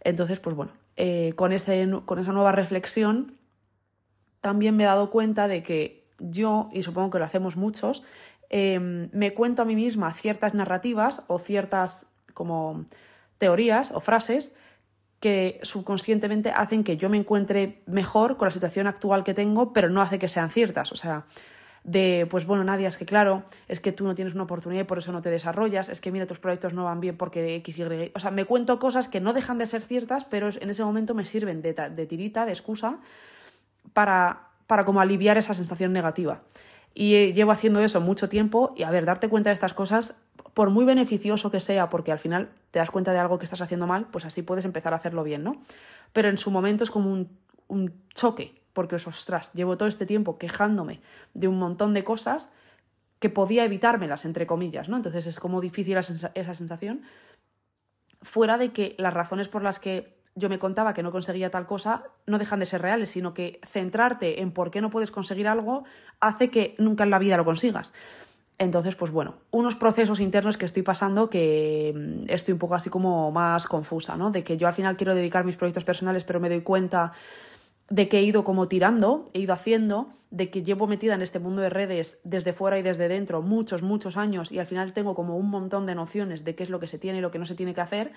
Entonces, 0.00 0.40
pues 0.40 0.56
bueno, 0.56 0.72
eh, 0.96 1.32
con, 1.36 1.52
ese, 1.52 1.88
con 2.04 2.18
esa 2.18 2.32
nueva 2.32 2.52
reflexión 2.52 3.38
también 4.40 4.76
me 4.76 4.82
he 4.82 4.86
dado 4.86 5.10
cuenta 5.10 5.46
de 5.46 5.62
que 5.62 6.04
yo, 6.18 6.68
y 6.72 6.82
supongo 6.82 7.10
que 7.10 7.18
lo 7.20 7.24
hacemos 7.24 7.56
muchos, 7.56 8.02
em, 8.50 9.08
me 9.12 9.34
cuento 9.34 9.62
a 9.62 9.64
mí 9.64 9.76
misma 9.76 10.12
ciertas 10.12 10.54
narrativas 10.54 11.22
o 11.28 11.38
ciertas 11.38 12.12
como 12.34 12.84
teorías 13.38 13.92
o 13.92 14.00
frases 14.00 14.52
que 15.22 15.60
subconscientemente 15.62 16.50
hacen 16.50 16.82
que 16.82 16.96
yo 16.96 17.08
me 17.08 17.16
encuentre 17.16 17.80
mejor 17.86 18.36
con 18.36 18.48
la 18.48 18.52
situación 18.52 18.88
actual 18.88 19.22
que 19.22 19.34
tengo, 19.34 19.72
pero 19.72 19.88
no 19.88 20.02
hace 20.02 20.18
que 20.18 20.26
sean 20.26 20.50
ciertas. 20.50 20.90
O 20.90 20.96
sea, 20.96 21.26
de, 21.84 22.26
pues 22.28 22.44
bueno, 22.44 22.64
Nadia, 22.64 22.88
es 22.88 22.96
que 22.96 23.06
claro, 23.06 23.44
es 23.68 23.78
que 23.78 23.92
tú 23.92 24.04
no 24.04 24.16
tienes 24.16 24.34
una 24.34 24.42
oportunidad 24.42 24.80
y 24.80 24.84
por 24.84 24.98
eso 24.98 25.12
no 25.12 25.22
te 25.22 25.30
desarrollas, 25.30 25.90
es 25.90 26.00
que 26.00 26.10
mira, 26.10 26.26
tus 26.26 26.40
proyectos 26.40 26.74
no 26.74 26.82
van 26.82 27.00
bien 27.00 27.16
porque 27.16 27.54
X, 27.54 27.78
Y. 27.78 28.10
O 28.16 28.18
sea, 28.18 28.32
me 28.32 28.46
cuento 28.46 28.80
cosas 28.80 29.06
que 29.06 29.20
no 29.20 29.32
dejan 29.32 29.58
de 29.58 29.66
ser 29.66 29.82
ciertas, 29.82 30.24
pero 30.24 30.48
en 30.48 30.68
ese 30.68 30.82
momento 30.82 31.14
me 31.14 31.24
sirven 31.24 31.62
de, 31.62 31.72
de 31.72 32.06
tirita, 32.06 32.44
de 32.44 32.50
excusa, 32.50 32.98
para, 33.92 34.48
para 34.66 34.84
como 34.84 35.00
aliviar 35.00 35.38
esa 35.38 35.54
sensación 35.54 35.92
negativa. 35.92 36.42
Y 36.94 37.14
eh, 37.14 37.32
llevo 37.32 37.52
haciendo 37.52 37.78
eso 37.78 38.00
mucho 38.00 38.28
tiempo 38.28 38.74
y 38.76 38.82
a 38.82 38.90
ver, 38.90 39.04
darte 39.04 39.28
cuenta 39.28 39.50
de 39.50 39.54
estas 39.54 39.72
cosas 39.72 40.16
por 40.54 40.70
muy 40.70 40.84
beneficioso 40.84 41.50
que 41.50 41.60
sea, 41.60 41.88
porque 41.88 42.12
al 42.12 42.18
final 42.18 42.50
te 42.70 42.78
das 42.78 42.90
cuenta 42.90 43.12
de 43.12 43.18
algo 43.18 43.38
que 43.38 43.44
estás 43.44 43.60
haciendo 43.60 43.86
mal, 43.86 44.06
pues 44.10 44.24
así 44.24 44.42
puedes 44.42 44.64
empezar 44.64 44.92
a 44.92 44.96
hacerlo 44.96 45.24
bien, 45.24 45.42
¿no? 45.42 45.62
Pero 46.12 46.28
en 46.28 46.38
su 46.38 46.50
momento 46.50 46.84
es 46.84 46.90
como 46.90 47.10
un, 47.68 48.02
choque, 48.14 48.54
porque, 48.72 48.96
ostras, 48.96 49.52
llevo 49.54 49.76
todo 49.78 49.88
este 49.88 50.04
tiempo 50.04 50.38
quejándome 50.38 51.00
de 51.32 51.48
un 51.48 51.58
montón 51.58 51.94
de 51.94 52.04
cosas 52.04 52.50
que 53.18 53.30
podía 53.30 53.64
evitármelas, 53.64 54.24
entre 54.24 54.46
comillas, 54.46 54.88
¿no? 54.88 54.96
Entonces 54.96 55.26
es 55.26 55.40
como 55.40 55.60
difícil 55.60 55.96
esa 55.96 56.54
sensación. 56.54 57.02
Fuera 58.20 58.58
de 58.58 58.72
que 58.72 58.94
las 58.98 59.14
razones 59.14 59.48
por 59.48 59.62
las 59.62 59.78
que 59.78 60.16
yo 60.34 60.48
me 60.48 60.58
contaba 60.58 60.94
que 60.94 61.02
no 61.02 61.12
conseguía 61.12 61.50
tal 61.50 61.66
cosa 61.66 62.04
no 62.26 62.38
dejan 62.38 62.60
de 62.60 62.66
ser 62.66 62.82
reales, 62.82 63.10
sino 63.10 63.34
que 63.34 63.60
centrarte 63.66 64.40
en 64.40 64.52
por 64.52 64.70
qué 64.70 64.80
no 64.80 64.90
puedes 64.90 65.10
conseguir 65.10 65.46
algo 65.46 65.84
hace 66.20 66.50
que 66.50 66.74
nunca 66.78 67.04
en 67.04 67.10
la 67.10 67.18
vida 67.18 67.36
lo 67.36 67.44
consigas. 67.44 67.92
Entonces, 68.62 68.94
pues 68.94 69.10
bueno, 69.10 69.34
unos 69.50 69.74
procesos 69.74 70.20
internos 70.20 70.56
que 70.56 70.66
estoy 70.66 70.84
pasando 70.84 71.28
que 71.28 71.92
mm, 71.94 72.30
estoy 72.30 72.52
un 72.52 72.58
poco 72.60 72.76
así 72.76 72.90
como 72.90 73.32
más 73.32 73.66
confusa, 73.66 74.16
¿no? 74.16 74.30
De 74.30 74.44
que 74.44 74.56
yo 74.56 74.68
al 74.68 74.74
final 74.74 74.96
quiero 74.96 75.16
dedicar 75.16 75.44
mis 75.44 75.56
proyectos 75.56 75.84
personales, 75.84 76.22
pero 76.22 76.38
me 76.38 76.48
doy 76.48 76.60
cuenta 76.60 77.12
de 77.90 78.08
que 78.08 78.20
he 78.20 78.22
ido 78.22 78.44
como 78.44 78.68
tirando, 78.68 79.24
he 79.34 79.40
ido 79.40 79.52
haciendo, 79.52 80.10
de 80.30 80.48
que 80.50 80.62
llevo 80.62 80.86
metida 80.86 81.14
en 81.14 81.22
este 81.22 81.40
mundo 81.40 81.60
de 81.60 81.70
redes 81.70 82.20
desde 82.22 82.52
fuera 82.52 82.78
y 82.78 82.82
desde 82.82 83.08
dentro 83.08 83.42
muchos, 83.42 83.82
muchos 83.82 84.16
años 84.16 84.52
y 84.52 84.60
al 84.60 84.66
final 84.66 84.92
tengo 84.92 85.16
como 85.16 85.36
un 85.36 85.50
montón 85.50 85.84
de 85.84 85.96
nociones 85.96 86.44
de 86.44 86.54
qué 86.54 86.62
es 86.62 86.70
lo 86.70 86.78
que 86.78 86.86
se 86.86 87.00
tiene 87.00 87.18
y 87.18 87.20
lo 87.20 87.32
que 87.32 87.40
no 87.40 87.44
se 87.44 87.56
tiene 87.56 87.74
que 87.74 87.80
hacer. 87.80 88.12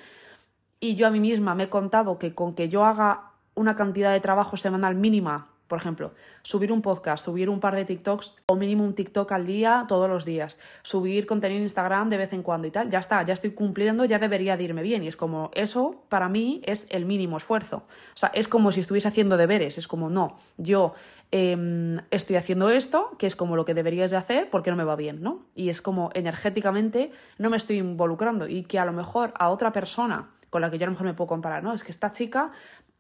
Y 0.79 0.93
yo 0.93 1.07
a 1.07 1.09
mí 1.09 1.19
misma 1.19 1.55
me 1.55 1.63
he 1.63 1.69
contado 1.69 2.19
que 2.19 2.35
con 2.35 2.53
que 2.53 2.69
yo 2.69 2.85
haga 2.85 3.31
una 3.55 3.75
cantidad 3.75 4.13
de 4.13 4.19
trabajo 4.19 4.57
semanal 4.57 4.93
mínima 4.93 5.54
por 5.67 5.79
ejemplo, 5.79 6.13
subir 6.43 6.71
un 6.71 6.81
podcast, 6.81 7.25
subir 7.25 7.49
un 7.49 7.59
par 7.59 7.75
de 7.75 7.85
TikToks 7.85 8.35
o 8.47 8.55
mínimo 8.55 8.83
un 8.83 8.93
TikTok 8.93 9.31
al 9.31 9.45
día 9.45 9.85
todos 9.87 10.07
los 10.07 10.25
días, 10.25 10.59
subir 10.83 11.25
contenido 11.25 11.57
en 11.57 11.63
Instagram 11.63 12.09
de 12.09 12.17
vez 12.17 12.33
en 12.33 12.43
cuando 12.43 12.67
y 12.67 12.71
tal, 12.71 12.89
ya 12.89 12.99
está, 12.99 13.23
ya 13.23 13.33
estoy 13.33 13.51
cumpliendo, 13.51 14.05
ya 14.05 14.19
debería 14.19 14.57
de 14.57 14.63
irme 14.63 14.83
bien. 14.83 15.03
Y 15.03 15.07
es 15.07 15.17
como, 15.17 15.51
eso 15.55 16.03
para 16.09 16.29
mí 16.29 16.61
es 16.65 16.87
el 16.89 17.05
mínimo 17.05 17.37
esfuerzo. 17.37 17.77
O 17.77 18.17
sea, 18.17 18.29
es 18.33 18.47
como 18.47 18.71
si 18.71 18.81
estuviese 18.81 19.07
haciendo 19.07 19.37
deberes, 19.37 19.77
es 19.77 19.87
como, 19.87 20.09
no, 20.09 20.37
yo 20.57 20.93
em, 21.31 21.97
estoy 22.11 22.35
haciendo 22.35 22.69
esto, 22.69 23.15
que 23.17 23.25
es 23.25 23.35
como 23.35 23.55
lo 23.55 23.65
que 23.65 23.73
deberías 23.73 24.11
de 24.11 24.17
hacer 24.17 24.49
porque 24.49 24.69
no 24.69 24.77
me 24.77 24.83
va 24.83 24.95
bien, 24.95 25.21
¿no? 25.21 25.45
Y 25.55 25.69
es 25.69 25.81
como 25.81 26.09
energéticamente 26.13 27.11
no 27.37 27.49
me 27.49 27.57
estoy 27.57 27.77
involucrando 27.77 28.47
y 28.47 28.63
que 28.63 28.79
a 28.79 28.85
lo 28.85 28.93
mejor 28.93 29.33
a 29.37 29.49
otra 29.49 29.71
persona 29.71 30.29
con 30.55 30.61
la 30.61 30.71
que 30.71 30.77
yo 30.77 30.85
a 30.85 30.87
lo 30.87 30.91
mejor 30.91 31.07
me 31.07 31.13
puedo 31.13 31.27
comparar, 31.27 31.63
¿no? 31.63 31.73
Es 31.73 31.83
que 31.83 31.91
esta 31.91 32.13
chica 32.13 32.51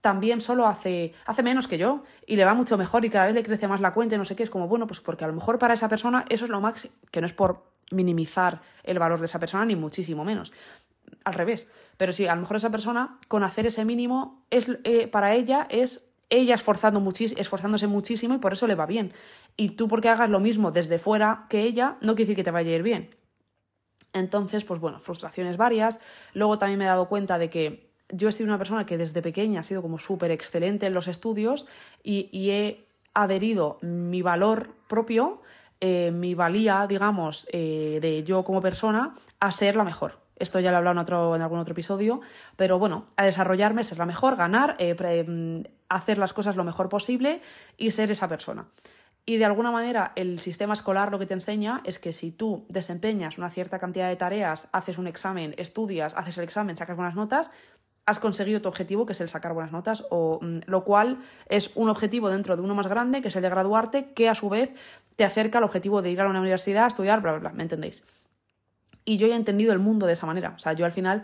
también 0.05 0.39
solo 0.39 0.67
hace, 0.67 1.13
hace 1.25 1.41
menos 1.41 1.67
que 1.67 1.79
yo 1.79 2.03
y 2.27 2.35
le 2.35 2.45
va 2.45 2.53
mucho 2.53 2.77
mejor 2.77 3.03
y 3.05 3.09
cada 3.09 3.25
vez 3.25 3.33
le 3.33 3.41
crece 3.41 3.67
más 3.67 3.81
la 3.81 3.91
cuenta 3.91 4.13
y 4.13 4.19
no 4.19 4.23
sé 4.23 4.35
qué. 4.35 4.43
Es 4.43 4.51
como, 4.51 4.67
bueno, 4.67 4.85
pues 4.85 4.99
porque 4.99 5.23
a 5.23 5.27
lo 5.27 5.33
mejor 5.33 5.57
para 5.57 5.73
esa 5.73 5.89
persona 5.89 6.25
eso 6.29 6.45
es 6.45 6.51
lo 6.51 6.61
máximo, 6.61 6.93
que 7.09 7.21
no 7.21 7.25
es 7.25 7.33
por 7.33 7.63
minimizar 7.89 8.61
el 8.83 8.99
valor 8.99 9.19
de 9.19 9.25
esa 9.25 9.39
persona 9.39 9.65
ni 9.65 9.75
muchísimo 9.75 10.23
menos. 10.23 10.53
al 11.23 11.33
revés. 11.33 11.69
Pero 11.97 12.13
sí, 12.13 12.27
a 12.27 12.35
lo 12.35 12.41
mejor 12.41 12.57
esa 12.57 12.69
persona, 12.69 13.17
con 13.27 13.41
hacer 13.41 13.65
ese 13.65 13.83
mínimo, 13.83 14.45
es, 14.51 14.77
eh, 14.83 15.07
para 15.07 15.33
ella 15.33 15.65
es 15.71 16.05
ella 16.29 16.53
esforzando 16.53 17.03
esforzándose 17.35 17.87
muchísimo 17.87 18.35
y 18.35 18.37
por 18.37 18.53
eso 18.53 18.67
le 18.67 18.75
va 18.75 18.85
bien. 18.85 19.11
Y 19.57 19.69
tú 19.69 19.87
porque 19.87 20.09
hagas 20.09 20.29
lo 20.29 20.39
mismo 20.39 20.71
desde 20.71 20.99
fuera 20.99 21.47
que 21.49 21.63
ella, 21.63 21.97
no 22.01 22.13
quiere 22.13 22.27
decir 22.27 22.35
que 22.35 22.43
te 22.43 22.51
vaya 22.51 22.69
a 22.69 22.75
ir 22.75 22.83
bien. 22.83 23.15
Entonces, 24.13 24.65
pues 24.65 24.79
bueno, 24.79 24.99
frustraciones 24.99 25.57
varias. 25.57 25.99
Luego 26.33 26.59
también 26.59 26.77
me 26.77 26.85
he 26.85 26.89
dado 26.89 27.09
cuenta 27.09 27.39
de 27.39 27.49
que 27.49 27.84
yo 28.09 28.29
he 28.29 28.31
sido 28.31 28.47
una 28.47 28.57
persona 28.57 28.85
que 28.85 28.97
desde 28.97 29.21
pequeña 29.21 29.61
ha 29.61 29.63
sido 29.63 29.81
como 29.81 29.99
súper 29.99 30.31
excelente 30.31 30.85
en 30.85 30.93
los 30.93 31.07
estudios 31.07 31.65
y, 32.03 32.49
he 32.51 32.85
adherido 33.13 33.77
mi 33.81 34.21
valor 34.21 34.75
propio, 34.87 35.41
eh, 35.79 36.11
mi 36.11 36.35
valía, 36.35 36.85
digamos, 36.87 37.47
eh, 37.51 37.99
de 38.01 38.23
yo 38.23 38.43
como 38.43 38.61
persona 38.61 39.13
a 39.39 39.51
ser 39.51 39.75
la 39.75 39.83
mejor. 39.83 40.19
Esto 40.37 40.59
ya 40.59 40.69
lo 40.69 40.75
he 40.75 40.77
hablado 40.79 40.93
en, 40.93 40.97
otro, 40.99 41.35
en 41.35 41.41
algún 41.41 41.59
otro 41.59 41.71
episodio, 41.71 42.19
pero 42.57 42.77
bueno, 42.77 43.05
a 43.15 43.23
desarrollarme, 43.23 43.85
ser 43.85 43.97
la 43.97 44.05
mejor, 44.05 44.35
ganar, 44.35 44.75
eh, 44.79 45.23
mm, 45.25 45.61
hacer 45.87 46.17
las 46.17 46.33
cosas 46.33 46.57
lo 46.57 46.65
mejor 46.65 46.89
posible 46.89 47.41
y 47.77 47.91
ser 47.91 48.11
esa 48.11 48.27
persona. 48.27 48.67
Y 49.27 49.37
de 49.37 49.45
alguna 49.45 49.71
manera 49.71 50.11
el 50.15 50.39
sistema 50.39 50.75
escolar 50.75 51.11
lo 51.11 51.17
que 51.17 51.25
te 51.25 51.33
enseña 51.33 51.81
es 51.83 51.97
que 51.97 52.13
si 52.13 52.31
tú 52.31 52.65
desempeñas 52.69 53.39
una 53.39 53.49
cierta 53.49 53.79
cantidad 53.79 54.07
de 54.07 54.15
tareas, 54.15 54.69
haces 54.71 54.99
un 54.99 55.07
examen, 55.07 55.55
estudias, 55.57 56.13
haces 56.15 56.37
el 56.37 56.43
examen, 56.43 56.77
sacas 56.77 56.95
buenas 56.95 57.15
notas, 57.15 57.49
has 58.05 58.19
conseguido 58.19 58.61
tu 58.61 58.69
objetivo, 58.69 59.05
que 59.05 59.13
es 59.13 59.21
el 59.21 59.29
sacar 59.29 59.53
buenas 59.53 59.71
notas, 59.71 60.05
o 60.09 60.39
mm, 60.41 60.59
lo 60.67 60.83
cual 60.83 61.19
es 61.47 61.71
un 61.75 61.89
objetivo 61.89 62.29
dentro 62.29 62.55
de 62.55 62.61
uno 62.61 62.75
más 62.75 62.87
grande, 62.87 63.21
que 63.21 63.29
es 63.29 63.35
el 63.35 63.41
de 63.41 63.49
graduarte, 63.49 64.13
que 64.13 64.29
a 64.29 64.35
su 64.35 64.49
vez 64.49 64.73
te 65.15 65.23
acerca 65.23 65.57
al 65.57 65.63
objetivo 65.63 66.01
de 66.01 66.11
ir 66.11 66.21
a 66.21 66.27
una 66.27 66.39
universidad, 66.39 66.85
a 66.85 66.87
estudiar, 66.87 67.21
bla, 67.21 67.31
bla, 67.31 67.39
bla, 67.39 67.51
¿me 67.51 67.63
entendéis? 67.63 68.03
Y 69.05 69.17
yo 69.17 69.27
he 69.27 69.35
entendido 69.35 69.73
el 69.73 69.79
mundo 69.79 70.05
de 70.07 70.13
esa 70.13 70.25
manera. 70.25 70.53
O 70.55 70.59
sea, 70.59 70.73
yo 70.73 70.85
al 70.85 70.91
final 70.91 71.23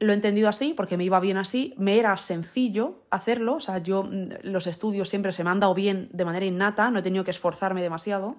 lo 0.00 0.12
he 0.12 0.14
entendido 0.14 0.48
así 0.48 0.74
porque 0.74 0.96
me 0.96 1.04
iba 1.04 1.20
bien 1.20 1.36
así, 1.36 1.74
me 1.76 1.98
era 1.98 2.16
sencillo 2.16 3.02
hacerlo, 3.10 3.56
o 3.56 3.60
sea, 3.60 3.78
yo 3.78 4.02
mm, 4.02 4.28
los 4.42 4.66
estudios 4.66 5.08
siempre 5.08 5.32
se 5.32 5.44
me 5.44 5.50
han 5.50 5.60
dado 5.60 5.74
bien 5.74 6.08
de 6.12 6.24
manera 6.24 6.46
innata, 6.46 6.90
no 6.90 6.98
he 6.98 7.02
tenido 7.02 7.24
que 7.24 7.30
esforzarme 7.30 7.82
demasiado, 7.82 8.36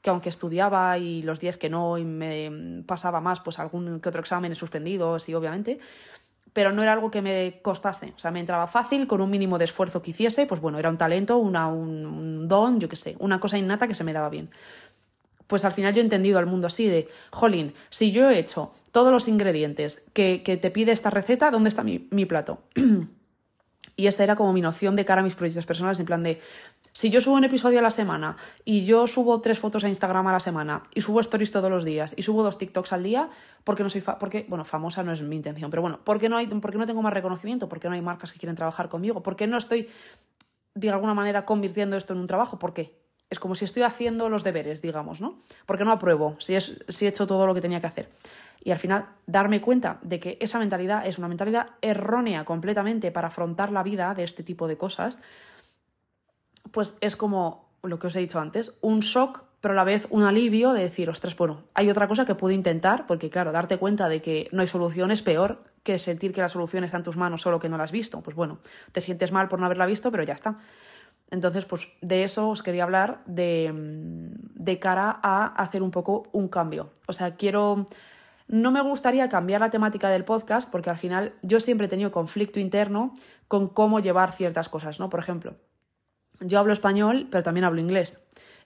que 0.00 0.10
aunque 0.10 0.28
estudiaba 0.28 0.98
y 0.98 1.22
los 1.22 1.40
días 1.40 1.56
que 1.56 1.70
no 1.70 1.98
y 1.98 2.04
me 2.04 2.82
pasaba 2.86 3.20
más, 3.20 3.40
pues 3.40 3.58
algún 3.58 4.00
que 4.00 4.08
otro 4.08 4.20
examen 4.20 4.54
suspendido, 4.54 5.18
sí, 5.18 5.34
obviamente, 5.34 5.80
pero 6.54 6.72
no 6.72 6.82
era 6.82 6.94
algo 6.94 7.10
que 7.10 7.20
me 7.20 7.60
costase, 7.60 8.14
o 8.16 8.18
sea, 8.18 8.30
me 8.30 8.40
entraba 8.40 8.66
fácil 8.66 9.06
con 9.06 9.20
un 9.20 9.30
mínimo 9.30 9.58
de 9.58 9.66
esfuerzo 9.66 10.00
que 10.00 10.12
hiciese, 10.12 10.46
pues 10.46 10.62
bueno, 10.62 10.78
era 10.78 10.88
un 10.88 10.96
talento, 10.96 11.36
una, 11.36 11.68
un 11.68 12.48
don, 12.48 12.80
yo 12.80 12.88
qué 12.88 12.96
sé, 12.96 13.16
una 13.18 13.38
cosa 13.38 13.58
innata 13.58 13.86
que 13.86 13.94
se 13.94 14.04
me 14.04 14.14
daba 14.14 14.30
bien 14.30 14.48
pues 15.46 15.64
al 15.64 15.72
final 15.72 15.94
yo 15.94 16.00
he 16.00 16.04
entendido 16.04 16.38
al 16.38 16.46
mundo 16.46 16.66
así 16.66 16.86
de, 16.86 17.08
jolín, 17.30 17.74
si 17.90 18.12
yo 18.12 18.30
he 18.30 18.38
hecho 18.38 18.72
todos 18.92 19.12
los 19.12 19.28
ingredientes 19.28 20.04
que, 20.12 20.38
te 20.38 20.70
pide 20.70 20.92
esta 20.92 21.10
receta, 21.10 21.50
¿dónde 21.50 21.68
está 21.68 21.82
mi, 21.82 21.98
plato? 21.98 22.62
y 23.96 24.06
esta 24.06 24.24
era 24.24 24.36
como 24.36 24.52
mi 24.52 24.60
noción 24.60 24.96
de 24.96 25.04
cara 25.04 25.20
a 25.20 25.24
mis 25.24 25.34
proyectos 25.34 25.66
personales, 25.66 26.00
en 26.00 26.06
plan 26.06 26.22
de, 26.22 26.40
si 26.92 27.10
yo 27.10 27.20
subo 27.20 27.34
un 27.34 27.44
episodio 27.44 27.78
a 27.78 27.82
la 27.82 27.90
semana 27.90 28.36
y 28.64 28.84
yo 28.84 29.06
subo 29.06 29.40
tres 29.40 29.58
fotos 29.58 29.84
a 29.84 29.88
Instagram 29.88 30.26
a 30.26 30.32
la 30.32 30.40
semana 30.40 30.84
y 30.94 31.00
subo 31.00 31.20
stories 31.20 31.50
todos 31.50 31.70
los 31.70 31.84
días 31.84 32.14
y 32.16 32.22
subo 32.22 32.42
dos 32.42 32.58
TikToks 32.58 32.92
al 32.92 33.02
día, 33.02 33.28
porque 33.64 33.82
no 33.82 33.90
soy, 33.90 34.02
porque, 34.18 34.46
bueno, 34.48 34.64
famosa 34.64 35.02
no 35.02 35.12
es 35.12 35.22
mi 35.22 35.36
intención, 35.36 35.70
pero 35.70 35.82
bueno, 35.82 36.00
¿por 36.02 36.18
qué 36.18 36.28
no, 36.28 36.36
hay, 36.36 36.46
porque 36.46 36.78
no 36.78 36.86
tengo 36.86 37.02
más 37.02 37.12
reconocimiento? 37.12 37.68
¿Por 37.68 37.80
qué 37.80 37.88
no 37.88 37.94
hay 37.94 38.02
marcas 38.02 38.32
que 38.32 38.38
quieren 38.38 38.56
trabajar 38.56 38.88
conmigo? 38.88 39.22
¿Por 39.22 39.36
qué 39.36 39.46
no 39.46 39.56
estoy, 39.56 39.88
de 40.74 40.90
alguna 40.90 41.14
manera, 41.14 41.44
convirtiendo 41.44 41.96
esto 41.96 42.12
en 42.12 42.20
un 42.20 42.26
trabajo? 42.26 42.58
¿Por 42.58 42.74
qué? 42.74 43.03
Es 43.34 43.40
como 43.40 43.56
si 43.56 43.64
estoy 43.64 43.82
haciendo 43.82 44.28
los 44.28 44.44
deberes, 44.44 44.80
digamos, 44.80 45.20
¿no? 45.20 45.40
Porque 45.66 45.84
no 45.84 45.90
apruebo 45.90 46.36
si, 46.38 46.54
es, 46.54 46.84
si 46.88 47.04
he 47.04 47.08
hecho 47.08 47.26
todo 47.26 47.48
lo 47.48 47.52
que 47.54 47.60
tenía 47.60 47.80
que 47.80 47.88
hacer. 47.88 48.08
Y 48.62 48.70
al 48.70 48.78
final 48.78 49.08
darme 49.26 49.60
cuenta 49.60 49.98
de 50.02 50.20
que 50.20 50.38
esa 50.40 50.60
mentalidad 50.60 51.04
es 51.04 51.18
una 51.18 51.26
mentalidad 51.26 51.70
errónea 51.80 52.44
completamente 52.44 53.10
para 53.10 53.26
afrontar 53.26 53.72
la 53.72 53.82
vida 53.82 54.14
de 54.14 54.22
este 54.22 54.44
tipo 54.44 54.68
de 54.68 54.76
cosas, 54.76 55.20
pues 56.70 56.96
es 57.00 57.16
como 57.16 57.68
lo 57.82 57.98
que 57.98 58.06
os 58.06 58.14
he 58.14 58.20
dicho 58.20 58.38
antes, 58.38 58.78
un 58.80 59.00
shock, 59.00 59.42
pero 59.60 59.72
a 59.72 59.76
la 59.76 59.82
vez 59.82 60.06
un 60.10 60.22
alivio 60.22 60.74
de 60.74 60.82
decir, 60.82 61.10
ostras, 61.10 61.36
bueno, 61.36 61.64
hay 61.74 61.90
otra 61.90 62.06
cosa 62.06 62.24
que 62.24 62.36
puedo 62.36 62.54
intentar, 62.54 63.08
porque 63.08 63.30
claro, 63.30 63.50
darte 63.50 63.78
cuenta 63.78 64.08
de 64.08 64.22
que 64.22 64.48
no 64.52 64.62
hay 64.62 64.68
solución 64.68 65.10
es 65.10 65.22
peor 65.22 65.64
que 65.82 65.98
sentir 65.98 66.32
que 66.32 66.40
la 66.40 66.48
solución 66.48 66.84
está 66.84 66.98
en 66.98 67.02
tus 67.02 67.16
manos 67.16 67.42
solo 67.42 67.58
que 67.58 67.68
no 67.68 67.76
la 67.76 67.82
has 67.82 67.90
visto. 67.90 68.20
Pues 68.20 68.36
bueno, 68.36 68.60
te 68.92 69.00
sientes 69.00 69.32
mal 69.32 69.48
por 69.48 69.58
no 69.58 69.66
haberla 69.66 69.86
visto, 69.86 70.12
pero 70.12 70.22
ya 70.22 70.34
está. 70.34 70.58
Entonces, 71.34 71.64
pues 71.64 71.88
de 72.00 72.22
eso 72.22 72.48
os 72.48 72.62
quería 72.62 72.84
hablar 72.84 73.20
de, 73.26 73.72
de 73.74 74.78
cara 74.78 75.18
a 75.22 75.46
hacer 75.46 75.82
un 75.82 75.90
poco 75.90 76.28
un 76.32 76.48
cambio. 76.48 76.90
O 77.06 77.12
sea, 77.12 77.34
quiero... 77.34 77.86
No 78.46 78.70
me 78.70 78.82
gustaría 78.82 79.28
cambiar 79.28 79.62
la 79.62 79.70
temática 79.70 80.08
del 80.10 80.24
podcast 80.24 80.70
porque 80.70 80.90
al 80.90 80.98
final 80.98 81.34
yo 81.42 81.60
siempre 81.60 81.86
he 81.86 81.90
tenido 81.90 82.12
conflicto 82.12 82.60
interno 82.60 83.14
con 83.48 83.68
cómo 83.68 84.00
llevar 84.00 84.32
ciertas 84.32 84.68
cosas, 84.68 85.00
¿no? 85.00 85.08
Por 85.08 85.18
ejemplo, 85.18 85.56
yo 86.40 86.58
hablo 86.58 86.72
español, 86.72 87.26
pero 87.30 87.42
también 87.42 87.64
hablo 87.64 87.80
inglés. 87.80 88.20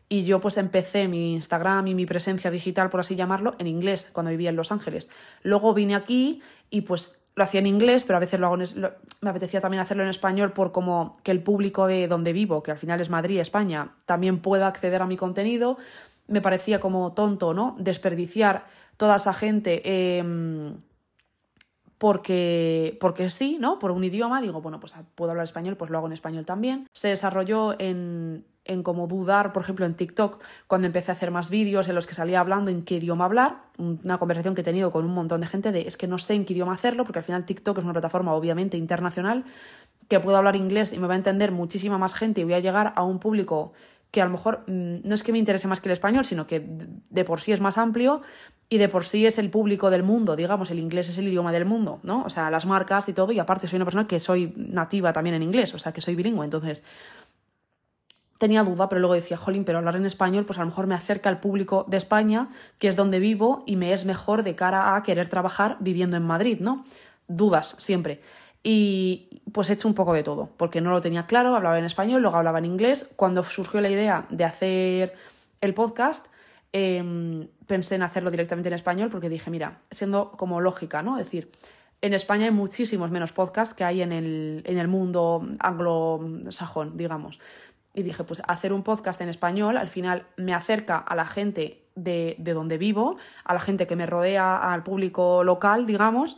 Y 0.09 0.25
yo 0.25 0.41
pues 0.41 0.59
empecé 0.59 1.07
mi 1.07 1.35
Instagram 1.35 1.87
y 1.87 1.95
mi 1.95 2.07
presencia 2.07 2.51
digital, 2.51 2.91
por 2.91 3.01
así 3.01 3.15
llamarlo, 3.15 3.55
en 3.59 3.67
inglés 3.67 4.11
cuando 4.13 4.31
vivía 4.31 4.51
en 4.51 4.57
Los 4.57 4.73
Ángeles. 4.73 5.09
Luego 5.43 5.75
vine 5.75 5.95
aquí 5.95 6.43
y 6.71 6.83
pues 6.83 7.23
lo 7.39 7.45
hacía 7.45 7.61
en 7.61 7.69
inglés, 7.69 8.05
pero 8.05 8.17
a 8.17 8.21
veces 8.21 8.41
lo 8.41 8.49
hago 8.49 8.57
me 8.57 9.31
apetecía 9.31 9.61
también 9.61 9.81
hacerlo 9.81 10.03
en 10.03 10.09
español 10.09 10.53
por 10.53 10.73
como 10.73 11.17
que 11.23 11.31
el 11.31 11.41
público 11.41 11.87
de 11.87 12.09
donde 12.09 12.33
vivo, 12.33 12.65
que 12.65 12.73
al 12.73 12.79
final 12.79 13.01
es 13.01 13.11
Madrid, 13.11 13.39
España, 13.39 13.95
también 14.07 14.41
pueda 14.41 14.67
acceder 14.67 15.01
a 15.01 15.07
mi 15.07 15.17
contenido. 15.17 15.79
Me 16.27 16.41
parecía 16.41 16.81
como 16.81 17.13
tonto, 17.13 17.55
¿no? 17.55 17.77
Desperdiciar 17.79 18.67
toda 18.97 19.17
esa 19.17 19.33
gente 19.33 20.19
em, 20.19 20.79
porque, 21.97 22.99
porque 23.01 23.31
sí, 23.31 23.57
¿no? 23.61 23.79
Por 23.79 23.93
un 23.93 24.03
idioma, 24.03 24.41
digo, 24.41 24.61
bueno, 24.61 24.81
pues 24.81 24.95
puedo 25.15 25.31
hablar 25.31 25.45
español, 25.45 25.77
pues 25.77 25.93
lo 25.93 25.99
hago 25.99 26.09
en 26.09 26.15
español 26.15 26.45
también. 26.45 26.89
Se 26.93 27.07
desarrolló 27.07 27.77
en, 27.79 28.45
en 28.69 28.85
como 28.85 29.09
dudar, 29.09 29.53
por 29.53 29.63
ejemplo, 29.63 29.85
en 29.85 29.95
TikTok, 29.95 30.41
cuando 30.69 30.87
empecé 30.87 31.11
a 31.11 31.15
hacer 31.15 31.33
más 31.33 31.51
vídeos 31.51 31.89
en 31.89 31.97
los 31.97 32.07
que 32.07 32.15
salía 32.15 32.39
hablando 32.39 32.71
en 32.71 32.83
qué 32.83 32.97
idioma 32.97 33.25
hablar, 33.25 33.63
una 33.79 34.19
conversación 34.19 34.55
que 34.55 34.61
he 34.61 34.65
tenido 34.65 34.93
con 34.93 35.05
un 35.05 35.13
montón 35.13 35.41
de 35.41 35.49
gente 35.49 35.73
de 35.73 35.89
es 35.89 35.97
que 35.97 36.07
no 36.07 36.19
sé 36.19 36.35
en 36.35 36.45
qué 36.45 36.53
idioma 36.53 36.75
hacerlo, 36.75 37.05
porque 37.05 37.19
al 37.19 37.25
final 37.25 37.45
TikTok 37.45 37.79
es 37.79 37.85
una 37.85 37.93
plataforma 37.93 38.33
obviamente 38.35 38.77
internacional, 38.77 39.45
que 40.09 40.21
puedo 40.21 40.37
hablar 40.37 40.57
inglés 40.57 40.93
y 40.93 40.99
me 40.99 41.07
va 41.07 41.15
a 41.15 41.17
entender 41.17 41.51
muchísima 41.51 41.99
más 41.99 42.15
gente 42.15 42.41
y 42.41 42.45
voy 42.45 42.55
a 42.55 42.61
llegar 42.61 42.93
a 42.97 43.03
un 43.03 43.19
público 43.19 43.73
que 44.11 44.23
a 44.23 44.25
lo 44.25 44.31
mejor 44.31 44.65
mm, 44.67 45.07
no 45.07 45.15
es 45.15 45.23
que 45.23 45.33
me 45.33 45.39
interese 45.39 45.69
más 45.69 45.81
que 45.81 45.89
el 45.89 45.93
español, 45.93 46.25
sino 46.25 46.47
que 46.47 46.65
de 47.11 47.25
por 47.25 47.41
sí 47.41 47.53
es 47.53 47.61
más 47.61 47.77
amplio 47.77 48.23
y 48.71 48.79
de 48.79 48.89
por 48.89 49.05
sí 49.05 49.27
es 49.27 49.39
el 49.39 49.51
público 49.51 49.91
del 49.91 50.03
mundo, 50.03 50.37
digamos, 50.37 50.71
el 50.71 50.79
inglés 50.79 51.09
es 51.09 51.19
el 51.19 51.29
idioma 51.29 51.53
del 51.53 51.65
mundo, 51.65 52.01
¿no? 52.03 52.23
O 52.25 52.31
sea, 52.31 52.51
las 52.51 52.67
marcas 52.67 53.09
y 53.09 53.13
todo, 53.13 53.33
y 53.33 53.39
aparte 53.39 53.67
soy 53.67 53.77
una 53.77 53.85
persona 53.85 54.07
que 54.07 54.21
soy 54.21 54.53
nativa 54.57 55.13
también 55.13 55.37
en 55.37 55.43
inglés, 55.43 55.75
o 55.75 55.79
sea, 55.79 55.93
que 55.93 56.01
soy 56.01 56.15
bilingüe, 56.15 56.45
entonces 56.45 56.83
tenía 58.39 58.63
duda, 58.63 58.89
pero 58.89 59.01
luego 59.01 59.15
decía, 59.15 59.37
jolín, 59.37 59.65
pero 59.65 59.79
hablar 59.79 59.97
en 59.97 60.07
español, 60.07 60.47
pues 60.47 60.59
a 60.59 60.63
lo 60.63 60.67
mejor 60.67 60.87
me 60.87 60.95
acerca 60.95 61.29
al 61.29 61.41
público 61.41 61.85
de 61.89 61.97
España, 61.97 62.49
que 62.79 62.89
es 62.89 62.97
donde 62.97 63.19
vivo, 63.19 63.65
y 63.67 63.77
me 63.77 63.93
es 63.93 64.05
mejor 64.05 64.45
de 64.45 64.55
cara 64.55 64.95
a 64.95 65.03
querer 65.03 65.29
trabajar 65.29 65.77
viviendo 65.81 66.17
en 66.17 66.23
Madrid, 66.23 66.59
¿no? 66.61 66.85
Dudas, 67.27 67.75
siempre. 67.79 68.23
Y 68.63 69.43
pues 69.53 69.71
he 69.71 69.75
hecho 69.75 69.89
un 69.89 69.95
poco 69.95 70.15
de 70.15 70.23
todo, 70.23 70.51
porque 70.57 70.81
no 70.81 70.91
lo 70.91 71.01
tenía 71.01 71.27
claro, 71.27 71.55
hablaba 71.55 71.79
en 71.79 71.85
español, 71.85 72.23
luego 72.23 72.37
hablaba 72.37 72.59
en 72.59 72.65
inglés. 72.65 73.11
Cuando 73.17 73.43
surgió 73.43 73.81
la 73.81 73.91
idea 73.91 74.27
de 74.31 74.45
hacer 74.45 75.15
el 75.61 75.75
podcast, 75.75 76.27
em, 76.73 77.49
pensé 77.67 77.97
en 77.97 78.03
hacerlo 78.03 78.31
directamente 78.31 78.69
en 78.69 78.75
español, 78.75 79.11
porque 79.11 79.29
dije, 79.29 79.51
mira, 79.51 79.79
siendo 79.91 80.31
como 80.31 80.61
lógica, 80.61 81.03
¿no? 81.03 81.19
Es 81.19 81.25
decir, 81.25 81.51
en 82.01 82.15
España 82.15 82.45
hay 82.45 82.53
muchísimos 82.53 83.11
menos 83.11 83.33
podcasts 83.33 83.75
que 83.75 83.83
hay 83.83 84.03
en 84.03 84.13
el, 84.13 84.63
en 84.65 84.79
el 84.79 84.87
mundo 84.87 85.49
anglosajón, 85.59 86.97
digamos 86.97 87.41
y 87.95 88.03
dije, 88.03 88.25
pues 88.25 88.43
hacer 88.47 88.73
un 88.73 88.83
podcast 88.83 89.21
en 89.21 89.29
español 89.29 89.77
al 89.77 89.89
final 89.89 90.27
me 90.37 90.55
acerca 90.55 90.99
a 90.99 91.17
la 91.17 91.25
gente 91.25 91.85
de, 91.95 92.37
de 92.39 92.55
donde 92.55 92.79
vivo, 92.79 93.17
a 93.45 93.55
la 93.55 93.61
gente 93.61 93.87
que 93.87 93.97
me 93.97 94.07
rodea, 94.07 94.73
al 94.73 94.83
público 94.83 95.43
local, 95.43 95.87
digamos. 95.87 96.37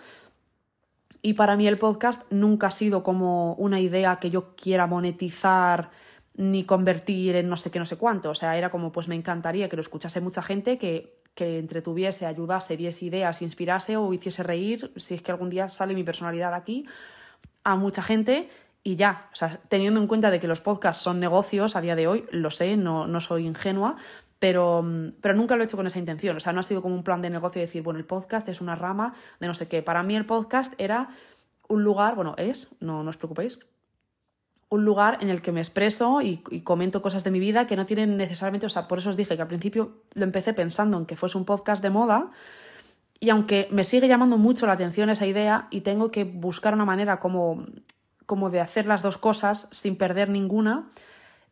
Y 1.22 1.34
para 1.34 1.56
mí 1.56 1.66
el 1.66 1.76
podcast 1.76 2.30
nunca 2.30 2.68
ha 2.68 2.70
sido 2.70 3.02
como 3.02 3.54
una 3.54 3.78
idea 3.78 4.16
que 4.16 4.30
yo 4.30 4.56
quiera 4.56 4.86
monetizar 4.86 5.90
ni 6.34 6.64
convertir 6.64 7.36
en 7.36 7.48
no 7.48 7.56
sé 7.56 7.70
qué, 7.70 7.78
no 7.78 7.84
sé 7.84 7.96
cuánto. 7.96 8.30
O 8.30 8.34
sea, 8.34 8.56
era 8.56 8.70
como, 8.70 8.92
pues 8.92 9.08
me 9.08 9.14
encantaría 9.14 9.68
que 9.68 9.76
lo 9.76 9.82
escuchase 9.82 10.22
mucha 10.22 10.40
gente, 10.40 10.78
que, 10.78 11.20
que 11.34 11.58
entretuviese, 11.58 12.24
ayudase, 12.24 12.76
diese 12.78 13.04
ideas, 13.04 13.42
inspirase 13.42 13.98
o 13.98 14.12
hiciese 14.14 14.42
reír, 14.42 14.92
si 14.96 15.14
es 15.14 15.22
que 15.22 15.32
algún 15.32 15.50
día 15.50 15.68
sale 15.68 15.94
mi 15.94 16.04
personalidad 16.04 16.54
aquí, 16.54 16.86
a 17.64 17.76
mucha 17.76 18.02
gente 18.02 18.48
y 18.82 18.96
ya, 18.96 19.28
o 19.32 19.36
sea, 19.36 19.60
teniendo 19.68 20.00
en 20.00 20.06
cuenta 20.06 20.30
de 20.30 20.40
que 20.40 20.48
los 20.48 20.60
podcasts 20.60 21.02
son 21.02 21.20
negocios 21.20 21.76
a 21.76 21.80
día 21.80 21.96
de 21.96 22.06
hoy, 22.06 22.24
lo 22.30 22.50
sé, 22.50 22.76
no, 22.76 23.06
no 23.06 23.20
soy 23.20 23.46
ingenua, 23.46 23.96
pero, 24.38 24.84
pero 25.20 25.34
nunca 25.34 25.56
lo 25.56 25.62
he 25.62 25.66
hecho 25.66 25.76
con 25.76 25.86
esa 25.86 25.98
intención, 25.98 26.36
o 26.36 26.40
sea, 26.40 26.52
no 26.52 26.60
ha 26.60 26.62
sido 26.62 26.80
como 26.80 26.94
un 26.94 27.04
plan 27.04 27.20
de 27.20 27.28
negocio 27.28 27.60
de 27.60 27.66
decir, 27.66 27.82
bueno, 27.82 27.98
el 27.98 28.06
podcast 28.06 28.48
es 28.48 28.60
una 28.60 28.74
rama 28.74 29.14
de 29.38 29.46
no 29.46 29.54
sé 29.54 29.68
qué. 29.68 29.82
Para 29.82 30.02
mí 30.02 30.16
el 30.16 30.24
podcast 30.24 30.72
era 30.78 31.10
un 31.68 31.84
lugar, 31.84 32.14
bueno, 32.14 32.34
es, 32.38 32.68
no, 32.80 33.02
no 33.04 33.10
os 33.10 33.18
preocupéis, 33.18 33.58
un 34.70 34.84
lugar 34.84 35.18
en 35.20 35.28
el 35.28 35.42
que 35.42 35.52
me 35.52 35.60
expreso 35.60 36.22
y, 36.22 36.42
y, 36.50 36.62
comento 36.62 37.02
cosas 37.02 37.22
de 37.22 37.30
mi 37.30 37.40
vida 37.40 37.66
que 37.66 37.76
no 37.76 37.86
tienen 37.86 38.16
necesariamente, 38.16 38.66
o 38.66 38.70
sea, 38.70 38.88
por 38.88 38.98
eso 38.98 39.10
os 39.10 39.16
dije 39.16 39.36
que 39.36 39.42
al 39.42 39.48
principio 39.48 40.04
lo 40.14 40.24
empecé 40.24 40.54
pensando 40.54 40.96
en 40.96 41.06
que 41.06 41.16
fuese 41.16 41.36
un 41.36 41.44
podcast 41.44 41.82
de 41.82 41.90
moda 41.90 42.30
Y 43.18 43.28
aunque 43.30 43.68
me 43.70 43.84
sigue 43.84 44.08
llamando 44.08 44.38
mucho 44.38 44.66
la 44.66 44.72
atención 44.72 45.10
esa 45.10 45.26
idea 45.26 45.68
y 45.70 45.82
tengo 45.82 46.10
que 46.10 46.24
buscar 46.24 46.72
una 46.72 46.86
manera 46.86 47.18
como, 47.18 47.66
como 48.30 48.48
de 48.48 48.60
hacer 48.60 48.86
las 48.86 49.02
dos 49.02 49.18
cosas 49.18 49.66
sin 49.72 49.96
perder 49.96 50.28
ninguna, 50.28 50.88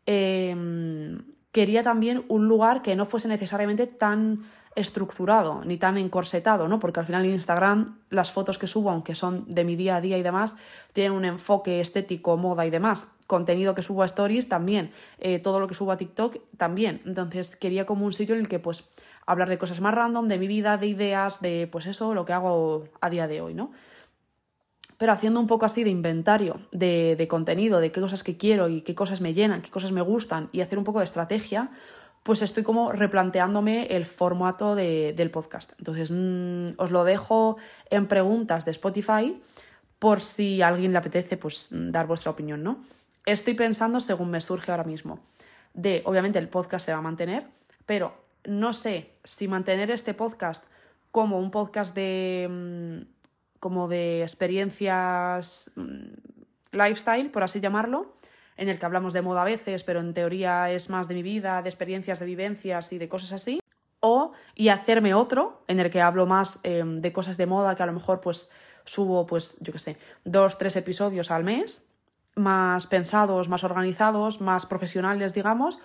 em, 0.06 1.24
quería 1.50 1.82
también 1.82 2.24
un 2.28 2.46
lugar 2.46 2.82
que 2.82 2.94
no 2.94 3.04
fuese 3.04 3.26
necesariamente 3.26 3.88
tan 3.88 4.44
estructurado 4.76 5.62
ni 5.64 5.76
tan 5.76 5.98
encorsetado, 5.98 6.68
¿no? 6.68 6.78
Porque 6.78 7.00
al 7.00 7.06
final 7.06 7.24
en 7.24 7.32
Instagram 7.32 7.98
las 8.10 8.30
fotos 8.30 8.58
que 8.58 8.68
subo, 8.68 8.90
aunque 8.92 9.16
son 9.16 9.44
de 9.48 9.64
mi 9.64 9.74
día 9.74 9.96
a 9.96 10.00
día 10.00 10.18
y 10.18 10.22
demás, 10.22 10.54
tienen 10.92 11.14
un 11.14 11.24
enfoque 11.24 11.80
estético, 11.80 12.36
moda 12.36 12.64
y 12.64 12.70
demás. 12.70 13.08
Contenido 13.26 13.74
que 13.74 13.82
subo 13.82 14.04
a 14.04 14.06
Stories 14.06 14.48
también, 14.48 14.92
eh, 15.18 15.40
todo 15.40 15.58
lo 15.58 15.66
que 15.66 15.74
subo 15.74 15.90
a 15.90 15.96
TikTok 15.96 16.36
también. 16.58 17.02
Entonces 17.06 17.56
quería 17.56 17.86
como 17.86 18.06
un 18.06 18.12
sitio 18.12 18.36
en 18.36 18.42
el 18.42 18.48
que 18.48 18.60
pues 18.60 18.88
hablar 19.26 19.48
de 19.48 19.58
cosas 19.58 19.80
más 19.80 19.94
random, 19.94 20.28
de 20.28 20.38
mi 20.38 20.46
vida, 20.46 20.76
de 20.76 20.86
ideas, 20.86 21.40
de 21.40 21.68
pues 21.72 21.86
eso, 21.86 22.14
lo 22.14 22.24
que 22.24 22.34
hago 22.34 22.84
a 23.00 23.10
día 23.10 23.26
de 23.26 23.40
hoy, 23.40 23.54
¿no? 23.54 23.72
Pero 24.98 25.12
haciendo 25.12 25.40
un 25.40 25.46
poco 25.46 25.64
así 25.64 25.84
de 25.84 25.90
inventario 25.90 26.60
de, 26.72 27.14
de 27.16 27.28
contenido, 27.28 27.80
de 27.80 27.92
qué 27.92 28.00
cosas 28.00 28.22
que 28.22 28.36
quiero 28.36 28.68
y 28.68 28.82
qué 28.82 28.94
cosas 28.94 29.20
me 29.20 29.32
llenan, 29.32 29.62
qué 29.62 29.70
cosas 29.70 29.92
me 29.92 30.02
gustan 30.02 30.50
y 30.52 30.60
hacer 30.60 30.76
un 30.76 30.84
poco 30.84 30.98
de 30.98 31.04
estrategia, 31.04 31.70
pues 32.22 32.42
estoy 32.42 32.62
como 32.62 32.92
replanteándome 32.92 33.86
el 33.86 34.04
formato 34.04 34.74
del 34.74 35.30
podcast. 35.30 35.72
Entonces, 35.78 36.10
mm, 36.12 36.74
os 36.76 36.90
lo 36.90 37.04
dejo 37.04 37.56
en 37.90 38.06
preguntas 38.06 38.64
de 38.64 38.72
Spotify 38.72 39.40
por 39.98 40.20
si 40.20 40.60
a 40.62 40.68
alguien 40.68 40.92
le 40.92 40.98
apetece 40.98 41.36
pues 41.36 41.68
dar 41.70 42.06
vuestra 42.06 42.30
opinión, 42.30 42.62
¿no? 42.62 42.80
Estoy 43.24 43.54
pensando, 43.54 44.00
según 44.00 44.30
me 44.30 44.40
surge 44.40 44.70
ahora 44.70 44.84
mismo, 44.84 45.20
de, 45.74 46.02
obviamente 46.04 46.38
el 46.38 46.48
podcast 46.48 46.86
se 46.86 46.92
va 46.92 46.98
a 46.98 47.02
mantener, 47.02 47.46
pero 47.86 48.14
no 48.44 48.72
sé 48.72 49.12
si 49.24 49.48
mantener 49.48 49.90
este 49.90 50.14
podcast 50.14 50.64
como 51.10 51.38
un 51.38 51.50
podcast 51.50 51.94
de 51.94 52.46
mm, 52.50 53.17
como 53.60 53.88
de 53.88 54.22
experiencias 54.22 55.72
mm, 55.76 56.76
lifestyle, 56.76 57.30
por 57.30 57.42
así 57.42 57.60
llamarlo, 57.60 58.14
en 58.56 58.68
el 58.68 58.78
que 58.78 58.86
hablamos 58.86 59.12
de 59.12 59.22
moda 59.22 59.42
a 59.42 59.44
veces, 59.44 59.84
pero 59.84 60.00
en 60.00 60.14
teoría 60.14 60.70
es 60.70 60.90
más 60.90 61.08
de 61.08 61.14
mi 61.14 61.22
vida, 61.22 61.62
de 61.62 61.68
experiencias, 61.68 62.18
de 62.18 62.26
vivencias 62.26 62.92
y 62.92 62.98
de 62.98 63.08
cosas 63.08 63.32
así. 63.32 63.60
O 64.00 64.32
y 64.54 64.68
hacerme 64.68 65.14
otro 65.14 65.62
en 65.66 65.80
el 65.80 65.90
que 65.90 66.00
hablo 66.00 66.26
más 66.26 66.60
em, 66.62 66.98
de 66.98 67.12
cosas 67.12 67.36
de 67.36 67.46
moda 67.46 67.74
que 67.74 67.82
a 67.82 67.86
lo 67.86 67.92
mejor 67.92 68.20
pues 68.20 68.50
subo 68.84 69.26
pues 69.26 69.56
yo 69.60 69.72
qué 69.72 69.78
sé, 69.78 69.96
dos, 70.24 70.58
tres 70.58 70.76
episodios 70.76 71.30
al 71.30 71.44
mes, 71.44 71.88
más 72.34 72.86
pensados, 72.86 73.48
más 73.48 73.64
organizados, 73.64 74.40
más 74.40 74.66
profesionales, 74.66 75.34
digamos, 75.34 75.80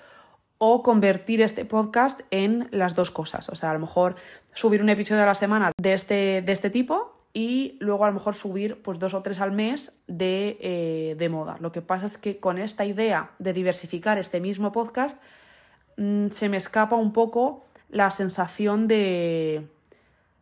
o 0.58 0.84
convertir 0.84 1.42
este 1.42 1.65
podcast 1.65 2.22
en 2.32 2.70
las 2.72 2.96
dos 2.96 3.12
cosas. 3.12 3.50
O 3.50 3.56
sea, 3.56 3.72
a 3.72 3.74
lo 3.74 3.80
mejor 3.80 4.15
subir 4.53 4.82
un 4.82 4.89
episodio 4.89 5.24
a 5.24 5.25
la 5.25 5.36
semana 5.36 5.72
de 5.77 5.94
este, 5.94 6.42
de 6.42 6.51
este 6.51 6.70
tipo 6.70 7.12
y 7.33 7.77
luego 7.79 8.05
a 8.05 8.07
lo 8.07 8.13
mejor 8.13 8.35
subir 8.35 8.81
pues 8.81 8.99
dos 8.99 9.13
o 9.15 9.23
tres 9.23 9.41
al 9.41 9.51
mes 9.51 9.99
de, 10.07 10.57
eh, 10.61 11.15
de 11.17 11.29
moda. 11.29 11.57
Lo 11.59 11.71
que 11.71 11.81
pasa 11.81 12.05
es 12.05 12.17
que 12.17 12.39
con 12.39 12.59
esta 12.59 12.85
idea 12.85 13.31
de 13.39 13.53
diversificar 13.53 14.17
este 14.19 14.39
mismo 14.39 14.71
podcast 14.71 15.17
mm, 15.97 16.27
se 16.29 16.49
me 16.49 16.57
escapa 16.57 16.95
un 16.95 17.11
poco 17.11 17.65
la 17.89 18.11
sensación 18.11 18.87
de, 18.87 19.67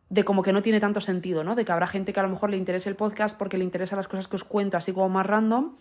de 0.09 0.25
como 0.25 0.43
que 0.43 0.51
no 0.51 0.61
tiene 0.61 0.81
tanto 0.81 0.99
sentido, 0.99 1.43
¿no? 1.45 1.55
De 1.55 1.63
que 1.63 1.71
habrá 1.71 1.87
gente 1.87 2.11
que 2.11 2.19
a 2.19 2.23
lo 2.23 2.29
mejor 2.29 2.49
le 2.49 2.57
interese 2.57 2.89
el 2.89 2.97
podcast 2.97 3.37
porque 3.37 3.57
le 3.57 3.63
interesan 3.63 3.97
las 3.97 4.09
cosas 4.09 4.27
que 4.27 4.35
os 4.35 4.43
cuento 4.43 4.75
así 4.75 4.91
como 4.91 5.07
más 5.07 5.25
random 5.25 5.75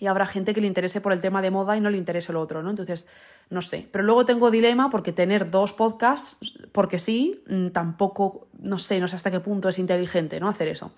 y 0.00 0.06
habrá 0.06 0.24
gente 0.24 0.54
que 0.54 0.60
le 0.60 0.66
interese 0.66 1.00
por 1.00 1.12
el 1.12 1.20
tema 1.20 1.42
de 1.42 1.50
moda 1.50 1.76
y 1.76 1.80
no 1.80 1.90
le 1.90 1.98
interese 1.98 2.32
lo 2.32 2.40
otro, 2.40 2.62
¿no? 2.62 2.70
Entonces, 2.70 3.06
no 3.50 3.60
sé. 3.60 3.86
Pero 3.92 4.02
luego 4.02 4.24
tengo 4.24 4.50
dilema 4.50 4.88
porque 4.88 5.12
tener 5.12 5.50
dos 5.50 5.74
podcasts, 5.74 6.38
porque 6.72 6.98
sí, 6.98 7.44
mm, 7.48 7.68
tampoco, 7.68 8.48
no 8.62 8.78
sé, 8.78 9.00
no 9.00 9.08
sé 9.08 9.16
hasta 9.16 9.30
qué 9.30 9.40
punto 9.40 9.68
es 9.68 9.78
inteligente, 9.78 10.40
¿no? 10.40 10.48
Hacer 10.48 10.68
eso. 10.68 10.92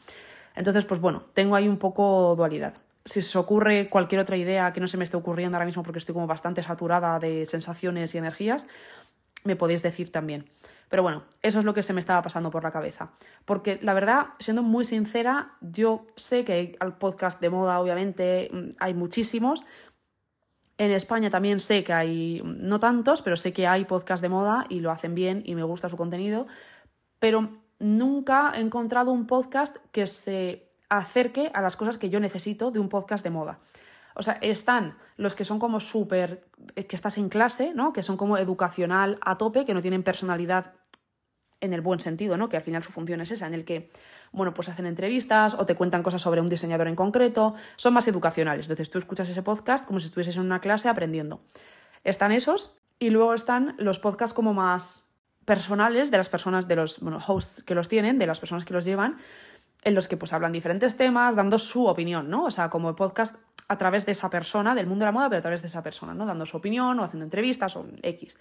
Entonces, 0.54 0.84
pues 0.84 1.00
bueno, 1.00 1.24
tengo 1.34 1.56
ahí 1.56 1.68
un 1.68 1.78
poco 1.78 2.34
dualidad. 2.36 2.74
Si 3.04 3.20
os 3.20 3.36
ocurre 3.36 3.88
cualquier 3.88 4.20
otra 4.20 4.36
idea 4.36 4.72
que 4.72 4.80
no 4.80 4.86
se 4.86 4.96
me 4.96 5.04
esté 5.04 5.16
ocurriendo 5.16 5.56
ahora 5.56 5.66
mismo 5.66 5.82
porque 5.82 5.98
estoy 5.98 6.12
como 6.12 6.26
bastante 6.26 6.62
saturada 6.62 7.18
de 7.18 7.46
sensaciones 7.46 8.14
y 8.14 8.18
energías, 8.18 8.66
me 9.44 9.56
podéis 9.56 9.82
decir 9.82 10.12
también. 10.12 10.46
Pero 10.88 11.02
bueno, 11.02 11.24
eso 11.40 11.58
es 11.58 11.64
lo 11.64 11.72
que 11.72 11.82
se 11.82 11.94
me 11.94 12.00
estaba 12.00 12.20
pasando 12.20 12.50
por 12.50 12.62
la 12.62 12.70
cabeza. 12.70 13.12
Porque 13.46 13.78
la 13.80 13.94
verdad, 13.94 14.26
siendo 14.38 14.62
muy 14.62 14.84
sincera, 14.84 15.56
yo 15.62 16.06
sé 16.16 16.44
que 16.44 16.76
al 16.80 16.98
podcast 16.98 17.40
de 17.40 17.48
moda, 17.48 17.80
obviamente, 17.80 18.50
mm, 18.52 18.76
hay 18.78 18.92
muchísimos. 18.92 19.64
En 20.76 20.90
España 20.90 21.30
también 21.30 21.60
sé 21.60 21.82
que 21.82 21.94
hay, 21.94 22.42
mm, 22.44 22.68
no 22.68 22.78
tantos, 22.78 23.22
pero 23.22 23.38
sé 23.38 23.54
que 23.54 23.66
hay 23.66 23.86
podcast 23.86 24.20
de 24.22 24.28
moda 24.28 24.66
y 24.68 24.80
lo 24.80 24.90
hacen 24.90 25.14
bien 25.14 25.42
y 25.46 25.54
me 25.54 25.62
gusta 25.62 25.88
su 25.88 25.96
contenido. 25.96 26.46
Pero 27.18 27.61
nunca 27.82 28.52
he 28.54 28.60
encontrado 28.60 29.10
un 29.10 29.26
podcast 29.26 29.76
que 29.90 30.06
se 30.06 30.70
acerque 30.88 31.50
a 31.52 31.60
las 31.60 31.76
cosas 31.76 31.98
que 31.98 32.10
yo 32.10 32.20
necesito 32.20 32.70
de 32.70 32.78
un 32.78 32.88
podcast 32.88 33.24
de 33.24 33.30
moda. 33.30 33.58
O 34.14 34.22
sea, 34.22 34.38
están 34.40 34.96
los 35.16 35.34
que 35.34 35.44
son 35.44 35.58
como 35.58 35.80
súper, 35.80 36.46
eh, 36.76 36.86
que 36.86 36.96
estás 36.96 37.18
en 37.18 37.28
clase, 37.28 37.72
¿no? 37.74 37.92
Que 37.92 38.02
son 38.02 38.16
como 38.16 38.36
educacional 38.38 39.18
a 39.22 39.36
tope, 39.36 39.64
que 39.64 39.74
no 39.74 39.82
tienen 39.82 40.02
personalidad 40.02 40.74
en 41.60 41.72
el 41.72 41.80
buen 41.80 42.00
sentido, 42.00 42.36
¿no? 42.36 42.48
Que 42.48 42.56
al 42.56 42.62
final 42.62 42.82
su 42.82 42.92
función 42.92 43.20
es 43.20 43.30
esa, 43.30 43.46
en 43.46 43.54
el 43.54 43.64
que, 43.64 43.90
bueno, 44.32 44.52
pues 44.52 44.68
hacen 44.68 44.86
entrevistas 44.86 45.54
o 45.54 45.64
te 45.64 45.74
cuentan 45.74 46.02
cosas 46.02 46.20
sobre 46.20 46.40
un 46.40 46.48
diseñador 46.48 46.88
en 46.88 46.96
concreto, 46.96 47.54
son 47.76 47.94
más 47.94 48.06
educacionales. 48.06 48.66
Entonces 48.66 48.90
tú 48.90 48.98
escuchas 48.98 49.28
ese 49.28 49.42
podcast 49.42 49.86
como 49.86 49.98
si 49.98 50.06
estuvieses 50.06 50.36
en 50.36 50.42
una 50.42 50.60
clase 50.60 50.88
aprendiendo. 50.88 51.40
Están 52.04 52.32
esos 52.32 52.76
y 52.98 53.10
luego 53.10 53.32
están 53.32 53.74
los 53.78 53.98
podcasts 53.98 54.34
como 54.34 54.54
más 54.54 55.11
personales 55.44 56.10
de 56.10 56.18
las 56.18 56.28
personas, 56.28 56.68
de 56.68 56.76
los 56.76 57.00
bueno, 57.00 57.18
hosts 57.26 57.62
que 57.62 57.74
los 57.74 57.88
tienen, 57.88 58.18
de 58.18 58.26
las 58.26 58.40
personas 58.40 58.64
que 58.64 58.74
los 58.74 58.84
llevan, 58.84 59.16
en 59.84 59.94
los 59.94 60.08
que 60.08 60.16
pues 60.16 60.32
hablan 60.32 60.52
diferentes 60.52 60.96
temas, 60.96 61.34
dando 61.34 61.58
su 61.58 61.86
opinión, 61.86 62.30
¿no? 62.30 62.44
O 62.44 62.50
sea, 62.50 62.70
como 62.70 62.94
podcast 62.94 63.34
a 63.68 63.78
través 63.78 64.06
de 64.06 64.12
esa 64.12 64.30
persona, 64.30 64.74
del 64.74 64.86
mundo 64.86 65.04
de 65.04 65.06
la 65.06 65.12
moda, 65.12 65.28
pero 65.28 65.38
a 65.38 65.42
través 65.42 65.62
de 65.62 65.68
esa 65.68 65.82
persona, 65.82 66.14
¿no? 66.14 66.26
Dando 66.26 66.46
su 66.46 66.56
opinión 66.56 66.98
o 67.00 67.04
haciendo 67.04 67.24
entrevistas 67.24 67.76
o 67.76 67.86
X. 68.02 68.38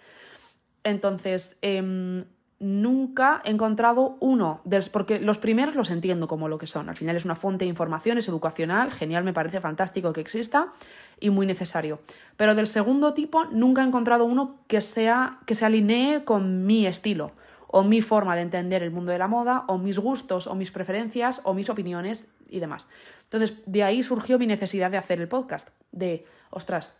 Entonces, 0.83 1.57
eh, 1.61 2.25
nunca 2.61 3.41
he 3.43 3.49
encontrado 3.49 4.17
uno, 4.19 4.61
de 4.65 4.77
los, 4.77 4.89
porque 4.89 5.19
los 5.19 5.39
primeros 5.39 5.75
los 5.75 5.89
entiendo 5.89 6.27
como 6.27 6.47
lo 6.47 6.59
que 6.59 6.67
son. 6.67 6.89
Al 6.89 6.95
final 6.95 7.15
es 7.15 7.25
una 7.25 7.35
fuente 7.35 7.65
de 7.65 7.69
información, 7.69 8.19
es 8.19 8.27
educacional, 8.27 8.91
genial, 8.91 9.23
me 9.23 9.33
parece 9.33 9.59
fantástico 9.59 10.13
que 10.13 10.21
exista 10.21 10.71
y 11.19 11.31
muy 11.31 11.47
necesario. 11.47 11.99
Pero 12.37 12.53
del 12.53 12.67
segundo 12.67 13.15
tipo 13.15 13.45
nunca 13.45 13.81
he 13.81 13.87
encontrado 13.87 14.25
uno 14.25 14.59
que, 14.67 14.79
sea, 14.79 15.39
que 15.47 15.55
se 15.55 15.65
alinee 15.65 16.23
con 16.23 16.65
mi 16.67 16.85
estilo 16.85 17.31
o 17.67 17.83
mi 17.83 18.01
forma 18.03 18.35
de 18.35 18.43
entender 18.43 18.83
el 18.83 18.91
mundo 18.91 19.11
de 19.11 19.17
la 19.17 19.27
moda 19.27 19.65
o 19.67 19.79
mis 19.79 19.97
gustos 19.97 20.45
o 20.45 20.53
mis 20.53 20.71
preferencias 20.71 21.41
o 21.43 21.55
mis 21.55 21.69
opiniones 21.69 22.27
y 22.47 22.59
demás. 22.59 22.89
Entonces, 23.23 23.55
de 23.65 23.83
ahí 23.83 24.03
surgió 24.03 24.37
mi 24.37 24.45
necesidad 24.45 24.91
de 24.91 24.97
hacer 24.97 25.19
el 25.19 25.27
podcast, 25.27 25.69
de, 25.91 26.25
ostras, 26.51 26.93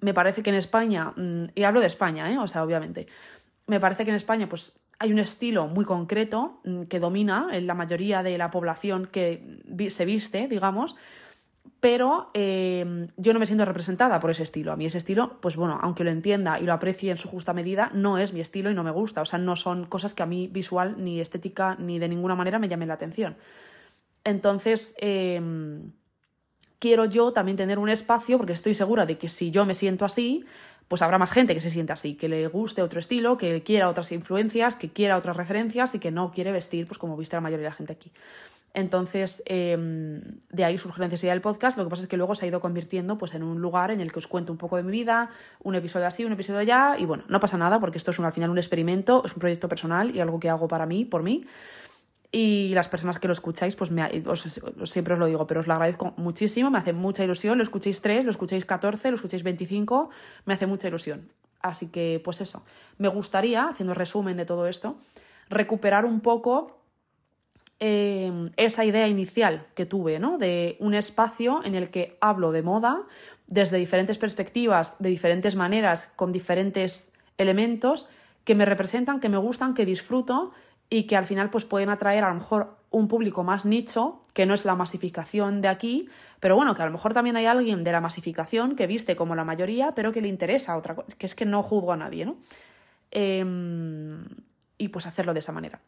me 0.00 0.12
parece 0.12 0.42
que 0.42 0.50
en 0.50 0.56
España, 0.56 1.12
mm, 1.16 1.46
y 1.54 1.62
hablo 1.62 1.80
de 1.80 1.86
España, 1.86 2.30
¿eh? 2.30 2.38
o 2.38 2.48
sea, 2.48 2.62
obviamente, 2.62 3.06
me 3.66 3.80
parece 3.80 4.04
que 4.04 4.10
en 4.10 4.16
España 4.16 4.48
pues, 4.48 4.80
hay 4.98 5.12
un 5.12 5.18
estilo 5.18 5.66
muy 5.66 5.84
concreto 5.84 6.60
mm, 6.64 6.82
que 6.84 7.00
domina 7.00 7.48
en 7.52 7.66
la 7.66 7.74
mayoría 7.74 8.22
de 8.22 8.38
la 8.38 8.50
población 8.50 9.06
que 9.06 9.60
se 9.88 10.04
viste, 10.04 10.48
digamos, 10.48 10.96
pero 11.80 12.30
em, 12.32 13.08
yo 13.16 13.32
no 13.32 13.38
me 13.38 13.46
siento 13.46 13.64
representada 13.64 14.18
por 14.18 14.30
ese 14.30 14.42
estilo. 14.42 14.72
A 14.72 14.76
mí 14.76 14.86
ese 14.86 14.98
estilo, 14.98 15.40
pues 15.40 15.56
bueno, 15.56 15.78
aunque 15.82 16.04
lo 16.04 16.10
entienda 16.10 16.58
y 16.58 16.64
lo 16.64 16.72
aprecie 16.72 17.10
en 17.10 17.18
su 17.18 17.28
justa 17.28 17.52
medida, 17.52 17.90
no 17.92 18.18
es 18.18 18.32
mi 18.32 18.40
estilo 18.40 18.70
y 18.70 18.74
no 18.74 18.82
me 18.82 18.90
gusta. 18.90 19.20
O 19.20 19.24
sea, 19.24 19.38
no 19.38 19.56
son 19.56 19.84
cosas 19.84 20.14
que 20.14 20.22
a 20.22 20.26
mí 20.26 20.48
visual, 20.48 20.96
ni 20.98 21.20
estética, 21.20 21.76
ni 21.78 21.98
de 21.98 22.08
ninguna 22.08 22.34
manera 22.34 22.58
me 22.58 22.68
llamen 22.68 22.88
la 22.88 22.94
atención. 22.94 23.36
Entonces, 24.24 24.94
em, 24.98 25.92
quiero 26.78 27.04
yo 27.04 27.32
también 27.32 27.56
tener 27.56 27.78
un 27.78 27.88
espacio, 27.88 28.38
porque 28.38 28.54
estoy 28.54 28.74
segura 28.74 29.06
de 29.06 29.18
que 29.18 29.28
si 29.28 29.50
yo 29.50 29.66
me 29.66 29.74
siento 29.74 30.04
así, 30.04 30.44
pues 30.88 31.02
habrá 31.02 31.18
más 31.18 31.32
gente 31.32 31.54
que 31.54 31.60
se 31.60 31.70
sienta 31.70 31.94
así, 31.94 32.14
que 32.14 32.28
le 32.28 32.46
guste 32.48 32.82
otro 32.82 33.00
estilo, 33.00 33.36
que 33.36 33.62
quiera 33.62 33.88
otras 33.88 34.12
influencias, 34.12 34.76
que 34.76 34.90
quiera 34.90 35.16
otras 35.16 35.36
referencias 35.36 35.94
y 35.94 35.98
que 35.98 36.10
no 36.10 36.30
quiere 36.30 36.52
vestir 36.52 36.86
pues 36.86 36.98
como 36.98 37.16
viste 37.16 37.36
la 37.36 37.40
mayoría 37.40 37.64
de 37.64 37.70
la 37.70 37.76
gente 37.76 37.92
aquí. 37.92 38.12
Entonces, 38.76 39.42
em, 39.46 40.20
de 40.50 40.64
ahí 40.64 40.76
surge 40.76 41.00
la 41.00 41.06
necesidad 41.06 41.32
del 41.32 41.40
podcast. 41.40 41.78
Lo 41.78 41.84
que 41.84 41.88
pasa 41.88 42.02
es 42.02 42.08
que 42.08 42.18
luego 42.18 42.34
se 42.34 42.44
ha 42.44 42.48
ido 42.48 42.60
convirtiendo 42.60 43.16
pues, 43.16 43.32
en 43.32 43.42
un 43.42 43.62
lugar 43.62 43.90
en 43.90 44.02
el 44.02 44.12
que 44.12 44.18
os 44.18 44.26
cuento 44.26 44.52
un 44.52 44.58
poco 44.58 44.76
de 44.76 44.82
mi 44.82 44.92
vida, 44.92 45.30
un 45.62 45.74
episodio 45.76 46.06
así, 46.06 46.26
un 46.26 46.32
episodio 46.32 46.60
allá, 46.60 46.94
y 46.98 47.06
bueno, 47.06 47.24
no 47.28 47.40
pasa 47.40 47.56
nada 47.56 47.80
porque 47.80 47.96
esto 47.96 48.10
es 48.10 48.18
un, 48.18 48.26
al 48.26 48.34
final 48.34 48.50
un 48.50 48.58
experimento, 48.58 49.22
es 49.24 49.32
un 49.32 49.40
proyecto 49.40 49.66
personal 49.66 50.14
y 50.14 50.20
algo 50.20 50.38
que 50.38 50.50
hago 50.50 50.68
para 50.68 50.84
mí, 50.84 51.06
por 51.06 51.22
mí. 51.22 51.46
Y 52.32 52.72
las 52.74 52.88
personas 52.88 53.18
que 53.18 53.28
lo 53.28 53.32
escucháis, 53.32 53.76
pues 53.76 53.90
me, 53.90 54.08
siempre 54.84 55.14
os 55.14 55.20
lo 55.20 55.26
digo, 55.26 55.46
pero 55.46 55.60
os 55.60 55.66
lo 55.66 55.74
agradezco 55.74 56.12
muchísimo, 56.16 56.70
me 56.70 56.78
hace 56.78 56.92
mucha 56.92 57.24
ilusión. 57.24 57.58
Lo 57.58 57.62
escuchéis 57.62 58.00
3, 58.00 58.24
lo 58.24 58.30
escuchéis 58.30 58.64
14, 58.64 59.10
lo 59.10 59.14
escuchéis 59.14 59.42
25, 59.42 60.10
me 60.44 60.54
hace 60.54 60.66
mucha 60.66 60.88
ilusión. 60.88 61.30
Así 61.60 61.88
que, 61.88 62.20
pues 62.22 62.40
eso, 62.40 62.64
me 62.98 63.08
gustaría, 63.08 63.68
haciendo 63.68 63.94
resumen 63.94 64.36
de 64.36 64.44
todo 64.44 64.66
esto, 64.66 64.98
recuperar 65.48 66.04
un 66.04 66.20
poco 66.20 66.80
eh, 67.78 68.50
esa 68.56 68.84
idea 68.84 69.06
inicial 69.08 69.66
que 69.74 69.86
tuve, 69.86 70.18
¿no? 70.18 70.38
De 70.38 70.76
un 70.80 70.94
espacio 70.94 71.60
en 71.64 71.74
el 71.74 71.90
que 71.90 72.16
hablo 72.20 72.52
de 72.52 72.62
moda 72.62 73.02
desde 73.46 73.76
diferentes 73.76 74.18
perspectivas, 74.18 74.96
de 74.98 75.10
diferentes 75.10 75.56
maneras, 75.56 76.10
con 76.16 76.32
diferentes 76.32 77.12
elementos 77.38 78.08
que 78.44 78.54
me 78.54 78.64
representan, 78.64 79.20
que 79.20 79.28
me 79.28 79.36
gustan, 79.36 79.74
que 79.74 79.84
disfruto 79.84 80.52
y 80.90 81.04
que 81.04 81.16
al 81.16 81.26
final 81.26 81.50
pues 81.50 81.64
pueden 81.64 81.90
atraer 81.90 82.24
a 82.24 82.28
lo 82.28 82.34
mejor 82.34 82.76
un 82.90 83.08
público 83.08 83.44
más 83.44 83.64
nicho, 83.64 84.20
que 84.32 84.46
no 84.46 84.54
es 84.54 84.64
la 84.64 84.74
masificación 84.74 85.60
de 85.60 85.68
aquí, 85.68 86.08
pero 86.40 86.56
bueno, 86.56 86.74
que 86.74 86.82
a 86.82 86.86
lo 86.86 86.92
mejor 86.92 87.12
también 87.12 87.36
hay 87.36 87.46
alguien 87.46 87.84
de 87.84 87.92
la 87.92 88.00
masificación 88.00 88.76
que 88.76 88.86
viste 88.86 89.16
como 89.16 89.34
la 89.34 89.44
mayoría, 89.44 89.92
pero 89.94 90.12
que 90.12 90.20
le 90.20 90.28
interesa 90.28 90.76
otra 90.76 90.94
cosa, 90.94 91.08
que 91.18 91.26
es 91.26 91.34
que 91.34 91.44
no 91.44 91.62
juzgo 91.62 91.92
a 91.92 91.96
nadie, 91.96 92.26
¿no? 92.26 92.36
Em, 93.10 94.24
y 94.78 94.88
pues 94.88 95.06
hacerlo 95.06 95.32
de 95.32 95.40
esa 95.40 95.52
manera. 95.52 95.80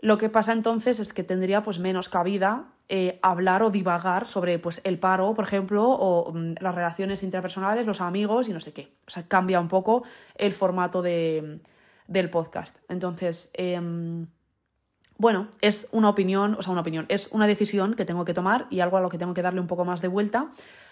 Lo 0.00 0.18
que 0.18 0.28
pasa 0.28 0.52
entonces 0.52 1.00
es 1.00 1.12
que 1.12 1.24
tendría 1.24 1.62
pues 1.62 1.78
menos 1.78 2.08
cabida 2.08 2.66
eh, 2.88 3.18
hablar 3.22 3.62
o 3.62 3.70
divagar 3.70 4.26
sobre 4.26 4.58
pues 4.58 4.80
el 4.84 4.98
paro, 4.98 5.34
por 5.34 5.46
ejemplo, 5.46 5.88
o 5.88 6.32
mm, 6.32 6.56
las 6.60 6.74
relaciones 6.74 7.22
interpersonales, 7.22 7.86
los 7.86 8.00
amigos 8.00 8.48
y 8.48 8.52
no 8.52 8.60
sé 8.60 8.72
qué. 8.72 8.92
O 9.06 9.10
sea, 9.10 9.26
cambia 9.26 9.60
un 9.60 9.68
poco 9.68 10.04
el 10.36 10.52
formato 10.52 11.00
de, 11.00 11.60
del 12.06 12.30
podcast. 12.30 12.78
Entonces, 12.88 13.50
em, 13.54 14.26
bueno, 15.16 15.48
es 15.60 15.88
una 15.92 16.08
opinión, 16.08 16.56
o 16.58 16.62
sea, 16.62 16.72
una 16.72 16.80
opinión, 16.80 17.06
es 17.08 17.28
una 17.32 17.46
decisión 17.46 17.94
que 17.94 18.04
tengo 18.04 18.24
que 18.24 18.34
tomar 18.34 18.66
y 18.70 18.80
algo 18.80 18.96
a 18.96 19.00
lo 19.00 19.08
que 19.08 19.18
tengo 19.18 19.34
que 19.34 19.42
darle 19.42 19.60
un 19.60 19.66
poco 19.66 19.84
más 19.84 20.02
de 20.02 20.08
vuelta. 20.08 20.50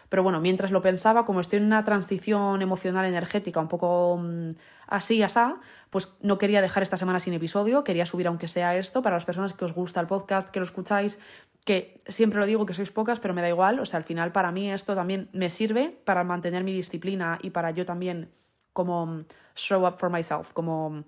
Pero 0.09 0.23
bueno, 0.23 0.41
mientras 0.41 0.71
lo 0.71 0.83
pensaba, 0.83 1.25
como 1.25 1.41
estoy 1.41 1.59
en 1.59 1.65
una 1.65 1.85
transición 1.85 2.61
emocional 2.61 3.07
energética 3.07 3.61
un 3.61 3.69
poco 3.69 4.19
mm, 4.19 4.51
así, 4.87 5.23
asá, 5.23 5.59
pues 5.89 6.17
no 6.21 6.37
quería 6.37 6.61
dejar 6.61 6.83
esta 6.83 6.99
semana 6.99 7.19
sin 7.19 7.33
episodio, 7.33 7.83
quería 7.83 8.05
subir 8.05 8.27
aunque 8.27 8.47
sea 8.47 8.77
esto 8.77 9.01
para 9.01 9.17
las 9.17 9.25
personas 9.25 9.55
que 9.55 9.65
os 9.65 9.73
gusta 9.73 10.01
el 10.01 10.07
podcast, 10.07 10.51
que 10.51 10.61
lo 10.61 10.65
escucháis, 10.65 11.19
que 11.65 11.99
siempre 12.07 12.39
lo 12.39 12.47
digo 12.47 12.67
que 12.67 12.75
sois 12.75 12.91
pocas, 12.91 13.21
pero 13.21 13.33
me 13.35 13.41
da 13.41 13.49
igual, 13.49 13.81
o 13.81 13.87
sea, 13.87 13.99
al 13.99 14.05
final 14.05 14.33
para 14.33 14.53
mí 14.53 14.71
esto 14.71 14.95
también 14.95 15.31
me 15.33 15.49
sirve 15.49 15.99
para 16.05 16.25
mantener 16.25 16.63
mi 16.63 16.75
disciplina 16.75 17.39
y 17.41 17.51
para 17.51 17.71
yo 17.71 17.87
también 17.87 18.31
como 18.73 19.07
mm, 19.07 19.25
show 19.55 19.87
up 19.87 19.99
for 19.99 20.11
myself, 20.11 20.53
como 20.53 20.91
mm, 20.91 21.05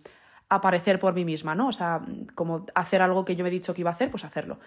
aparecer 0.48 0.98
por 0.98 1.14
mí 1.14 1.24
misma, 1.24 1.54
¿no? 1.54 1.68
O 1.68 1.72
sea, 1.72 2.00
como 2.34 2.66
hacer 2.74 3.02
algo 3.02 3.24
que 3.24 3.36
yo 3.36 3.42
me 3.42 3.48
he 3.48 3.52
dicho 3.52 3.74
que 3.74 3.80
iba 3.80 3.90
a 3.90 3.94
hacer, 3.94 4.10
pues 4.10 4.24
hacerlo. 4.24 4.58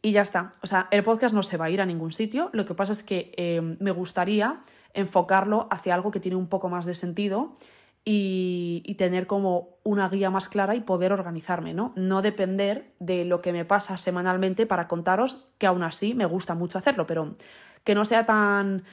Y 0.00 0.12
ya 0.12 0.22
está. 0.22 0.52
O 0.62 0.66
sea, 0.66 0.88
el 0.90 1.02
podcast 1.04 1.34
no 1.34 1.42
se 1.44 1.56
va 1.56 1.66
a 1.66 1.70
ir 1.70 1.80
a 1.80 1.86
ningún 1.86 2.10
sitio. 2.10 2.50
Lo 2.52 2.66
que 2.66 2.74
pasa 2.74 2.92
es 2.92 3.04
que 3.04 3.32
eh, 3.36 3.60
me 3.60 3.92
gustaría 3.92 4.62
enfocarlo 4.94 5.68
hacia 5.70 5.94
algo 5.94 6.10
que 6.10 6.20
tiene 6.20 6.36
un 6.36 6.48
poco 6.48 6.68
más 6.68 6.86
de 6.86 6.94
sentido 6.94 7.54
y, 8.04 8.94
tener 8.98 9.26
como 9.26 9.70
una 9.84 10.08
guía 10.08 10.30
más 10.30 10.48
clara 10.48 10.74
y 10.74 10.80
poder 10.80 11.12
organizarme, 11.12 11.74
¿no? 11.74 11.92
No 11.96 12.22
depender 12.22 12.92
de 13.00 13.24
lo 13.24 13.40
que 13.40 13.52
me 13.52 13.64
pasa 13.64 13.96
semanalmente 13.96 14.66
para 14.66 14.86
contaros 14.86 15.46
que 15.58 15.66
aún 15.66 15.82
así 15.82 16.14
me 16.14 16.26
gusta 16.26 16.54
mucho 16.54 16.78
hacerlo, 16.78 17.06
pero 17.06 17.34
que 17.84 17.94
no 17.94 18.04
sea 18.04 18.24
tan 18.24 18.84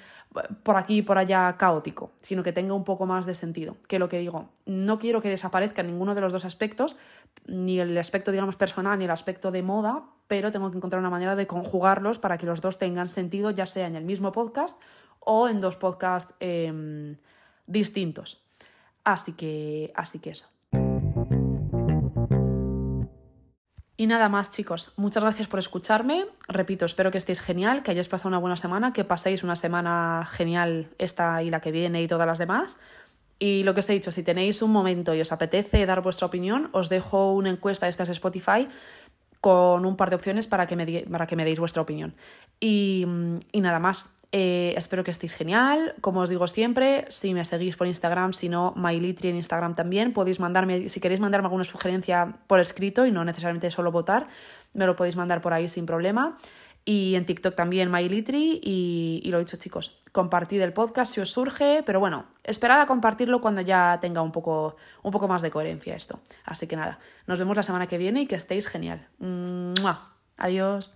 por 0.64 0.78
aquí 0.78 0.98
y 0.98 1.02
por 1.02 1.18
allá 1.18 1.58
caótico, 1.58 2.12
sino 2.22 2.44
que 2.44 2.54
tenga 2.54 2.74
un 2.74 2.84
poco 2.84 3.06
más 3.06 3.26
de 3.26 3.34
sentido. 3.34 3.78
Que 3.88 4.00
lo 4.00 4.10
que 4.10 4.20
digo, 4.20 4.50
no 4.66 5.00
quiero 5.00 5.22
que 5.22 5.30
desaparezca 5.30 5.82
ninguno 5.82 6.14
de 6.14 6.22
los 6.22 6.32
dos 6.32 6.46
aspectos, 6.46 6.98
ni 7.46 7.80
el 7.80 7.98
aspecto, 7.98 8.32
digamos, 8.32 8.56
personal, 8.56 8.98
ni 9.00 9.06
el 9.06 9.12
aspecto 9.12 9.52
de 9.52 9.64
moda, 9.64 10.06
pero 10.28 10.52
tengo 10.52 10.70
que 10.70 10.78
encontrar 10.78 11.00
una 11.00 11.10
manera 11.10 11.36
de 11.36 11.48
conjugarlos 11.48 12.20
para 12.20 12.38
que 12.38 12.46
los 12.46 12.62
dos 12.62 12.78
tengan 12.78 13.10
sentido, 13.10 13.50
ya 13.50 13.66
sea 13.66 13.88
en 13.88 13.96
el 13.96 14.06
mismo 14.06 14.32
podcast 14.32 14.80
o 15.20 15.50
en 15.50 15.60
dos 15.62 15.76
podcasts 15.76 16.34
em, 16.40 17.18
distintos. 17.66 18.49
Así 19.12 19.34
que, 19.34 19.92
así 19.96 20.20
que 20.20 20.30
eso. 20.30 20.48
Y 23.98 24.08
nada 24.08 24.30
más, 24.30 24.52
chicos. 24.52 24.94
Muchas 24.96 25.24
gracias 25.24 25.48
por 25.48 25.60
escucharme. 25.60 26.26
Repito, 26.48 26.86
espero 26.86 27.12
que 27.12 27.18
estéis 27.18 27.42
genial, 27.42 27.84
que 27.84 27.92
hayáis 27.92 28.08
pasado 28.08 28.30
una 28.30 28.38
buena 28.38 28.56
semana, 28.56 28.94
que 28.94 29.04
paséis 29.04 29.44
una 29.44 29.56
semana 29.56 30.28
genial 30.32 30.90
esta 31.00 31.44
y 31.44 31.50
la 31.50 31.60
que 31.60 31.72
viene 31.72 32.02
y 32.02 32.08
todas 32.08 32.28
las 32.28 32.38
demás. 32.38 32.78
Y 33.40 33.64
lo 33.64 33.74
que 33.74 33.80
os 33.80 33.90
he 33.90 33.94
dicho, 33.94 34.12
si 34.12 34.22
tenéis 34.22 34.62
un 34.62 34.72
momento 34.72 35.14
y 35.16 35.22
os 35.22 35.32
apetece 35.32 35.86
dar 35.86 36.02
vuestra 36.02 36.28
opinión, 36.28 36.70
os 36.72 36.88
dejo 36.88 37.34
una 37.34 37.50
encuesta 37.50 37.88
de 37.88 37.90
estas 37.90 38.10
Spotify 38.10 38.70
con 39.42 39.86
un 39.86 39.96
par 39.96 40.12
de 40.12 40.18
opciones 40.18 40.48
para 40.48 40.68
que 40.68 40.76
me, 40.76 40.86
para 41.10 41.26
que 41.26 41.36
me 41.36 41.46
deis 41.46 41.60
vuestra 41.60 41.82
opinión. 41.82 42.16
Y 42.60 43.06
nada 43.54 43.80
más. 43.80 44.12
Eh, 44.32 44.76
espero 44.78 45.04
que 45.04 45.12
estéis 45.12 45.34
genial. 45.34 45.96
Como 46.02 46.20
os 46.22 46.30
digo 46.30 46.48
siempre, 46.48 47.06
si 47.10 47.34
me 47.34 47.44
seguís 47.46 47.76
por 47.76 47.88
Instagram, 47.88 48.34
si 48.34 48.48
no, 48.48 48.74
MyLitri 48.76 49.30
en 49.30 49.36
Instagram 49.38 49.74
también, 49.74 50.14
podéis 50.14 50.40
mandarme, 50.40 50.90
si 50.90 51.00
queréis 51.00 51.20
mandarme 51.20 51.48
alguna 51.48 51.64
sugerencia 51.64 52.38
por 52.48 52.60
escrito 52.60 53.06
y 53.06 53.12
no 53.12 53.26
necesariamente 53.26 53.72
solo 53.72 53.92
votar, 53.92 54.28
me 54.74 54.86
lo 54.86 54.96
podéis 54.96 55.16
mandar 55.16 55.42
por 55.42 55.54
ahí 55.54 55.68
sin 55.68 55.86
problema. 55.86 56.38
Y 56.86 57.16
en 57.16 57.26
TikTok 57.26 57.56
también 57.56 57.92
MyLitri 57.92 58.62
y, 58.64 59.22
y 59.24 59.32
lo 59.32 59.40
dicho 59.40 59.58
chicos, 59.58 60.00
compartid 60.12 60.62
el 60.62 60.74
podcast 60.74 61.14
si 61.14 61.22
os 61.22 61.30
surge, 61.30 61.84
pero 61.86 62.00
bueno, 62.00 62.26
esperad 62.44 62.82
a 62.82 62.86
compartirlo 62.86 63.42
cuando 63.42 63.62
ya 63.62 63.98
tenga 64.00 64.22
un 64.22 64.32
poco, 64.32 64.76
un 65.04 65.12
poco 65.12 65.28
más 65.28 65.42
de 65.42 65.52
coherencia 65.52 65.96
esto. 65.96 66.20
Así 66.46 66.68
que 66.68 66.76
nada, 66.76 67.00
nos 67.28 67.38
vemos 67.38 67.58
la 67.58 67.64
semana 67.64 67.88
que 67.88 67.98
viene 67.98 68.22
y 68.22 68.28
que 68.28 68.36
estéis 68.36 68.68
genial. 68.68 69.08
Adiós. 70.38 70.96